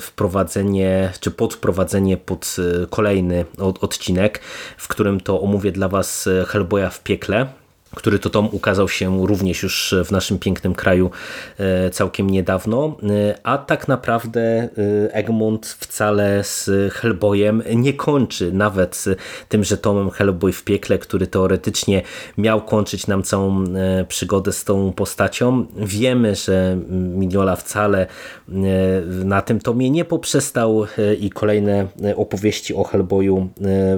wprowadzenie, 0.00 1.12
czy 1.20 1.30
podprowadzenie 1.30 2.16
pod 2.16 2.56
kolejny 2.90 3.44
od- 3.58 3.84
odcinek, 3.84 4.40
w 4.76 4.88
którym 4.88 5.20
to 5.20 5.40
omówię 5.40 5.72
dla 5.72 5.88
Was 5.88 6.28
Hellboya 6.46 6.90
w 6.90 7.02
piekle 7.02 7.46
który 7.96 8.18
to 8.18 8.30
tom 8.30 8.48
ukazał 8.52 8.88
się 8.88 9.26
również 9.26 9.62
już 9.62 9.94
w 10.04 10.10
naszym 10.10 10.38
pięknym 10.38 10.74
kraju 10.74 11.10
e, 11.58 11.90
całkiem 11.90 12.30
niedawno, 12.30 12.76
E, 13.02 13.38
a 13.42 13.58
tak 13.58 13.88
naprawdę 13.88 14.40
e, 14.40 14.68
Egmont 15.14 15.66
wcale 15.66 16.44
z 16.44 16.70
Hellboyem 16.92 17.62
nie 17.74 17.92
kończy, 17.92 18.52
nawet 18.52 19.04
tymże 19.48 19.76
tomem 19.76 20.10
Hellboy 20.10 20.52
w 20.52 20.64
piekle, 20.64 20.98
który 20.98 21.26
teoretycznie 21.26 22.02
miał 22.38 22.62
kończyć 22.62 23.06
nam 23.06 23.22
całą 23.22 23.64
przygodę 24.08 24.52
z 24.52 24.64
tą 24.64 24.92
postacią. 24.92 25.66
Wiemy, 25.76 26.34
że 26.34 26.76
Mignola 26.90 27.56
wcale 27.56 28.06
na 29.24 29.42
tym 29.42 29.60
tomie 29.60 29.90
nie 29.90 30.04
poprzestał 30.04 30.86
i 31.20 31.30
kolejne 31.30 31.86
opowieści 32.16 32.74
o 32.74 32.84
Hellboyu 32.84 33.48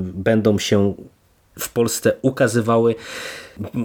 będą 0.03 0.59
się 0.59 0.95
w 1.59 1.69
Polsce 1.69 2.13
ukazywały. 2.23 2.95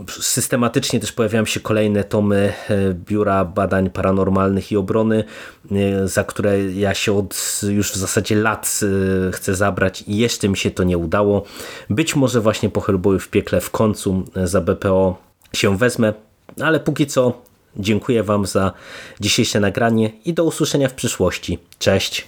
Systematycznie 0.07 0.99
też 0.99 1.11
pojawiają 1.11 1.45
się 1.45 1.59
kolejne 1.59 2.03
tomy 2.03 2.53
e, 2.69 2.93
Biura 2.93 3.45
Badań 3.45 3.89
Paranormalnych 3.89 4.71
i 4.71 4.77
Obrony, 4.77 5.23
e, 5.71 6.07
za 6.07 6.23
które 6.23 6.71
ja 6.71 6.93
się 6.93 7.17
od 7.17 7.61
już 7.69 7.91
w 7.91 7.95
zasadzie 7.95 8.35
lat 8.35 8.79
e, 9.27 9.31
chcę 9.31 9.55
zabrać 9.55 10.03
i 10.07 10.17
jeszcze 10.17 10.49
mi 10.49 10.57
się 10.57 10.71
to 10.71 10.83
nie 10.83 10.97
udało. 10.97 11.43
Być 11.89 12.15
może 12.15 12.41
właśnie 12.41 12.69
po 12.69 12.81
w 13.19 13.27
piekle 13.27 13.61
w 13.61 13.69
końcu 13.69 14.23
za 14.43 14.61
BPO 14.61 15.17
się 15.53 15.77
wezmę, 15.77 16.13
ale 16.61 16.79
póki 16.79 17.07
co 17.07 17.41
dziękuję 17.75 18.23
Wam 18.23 18.45
za 18.45 18.71
dzisiejsze 19.19 19.59
nagranie 19.59 20.11
i 20.25 20.33
do 20.33 20.43
usłyszenia 20.43 20.89
w 20.89 20.93
przyszłości. 20.93 21.59
Cześć! 21.79 22.27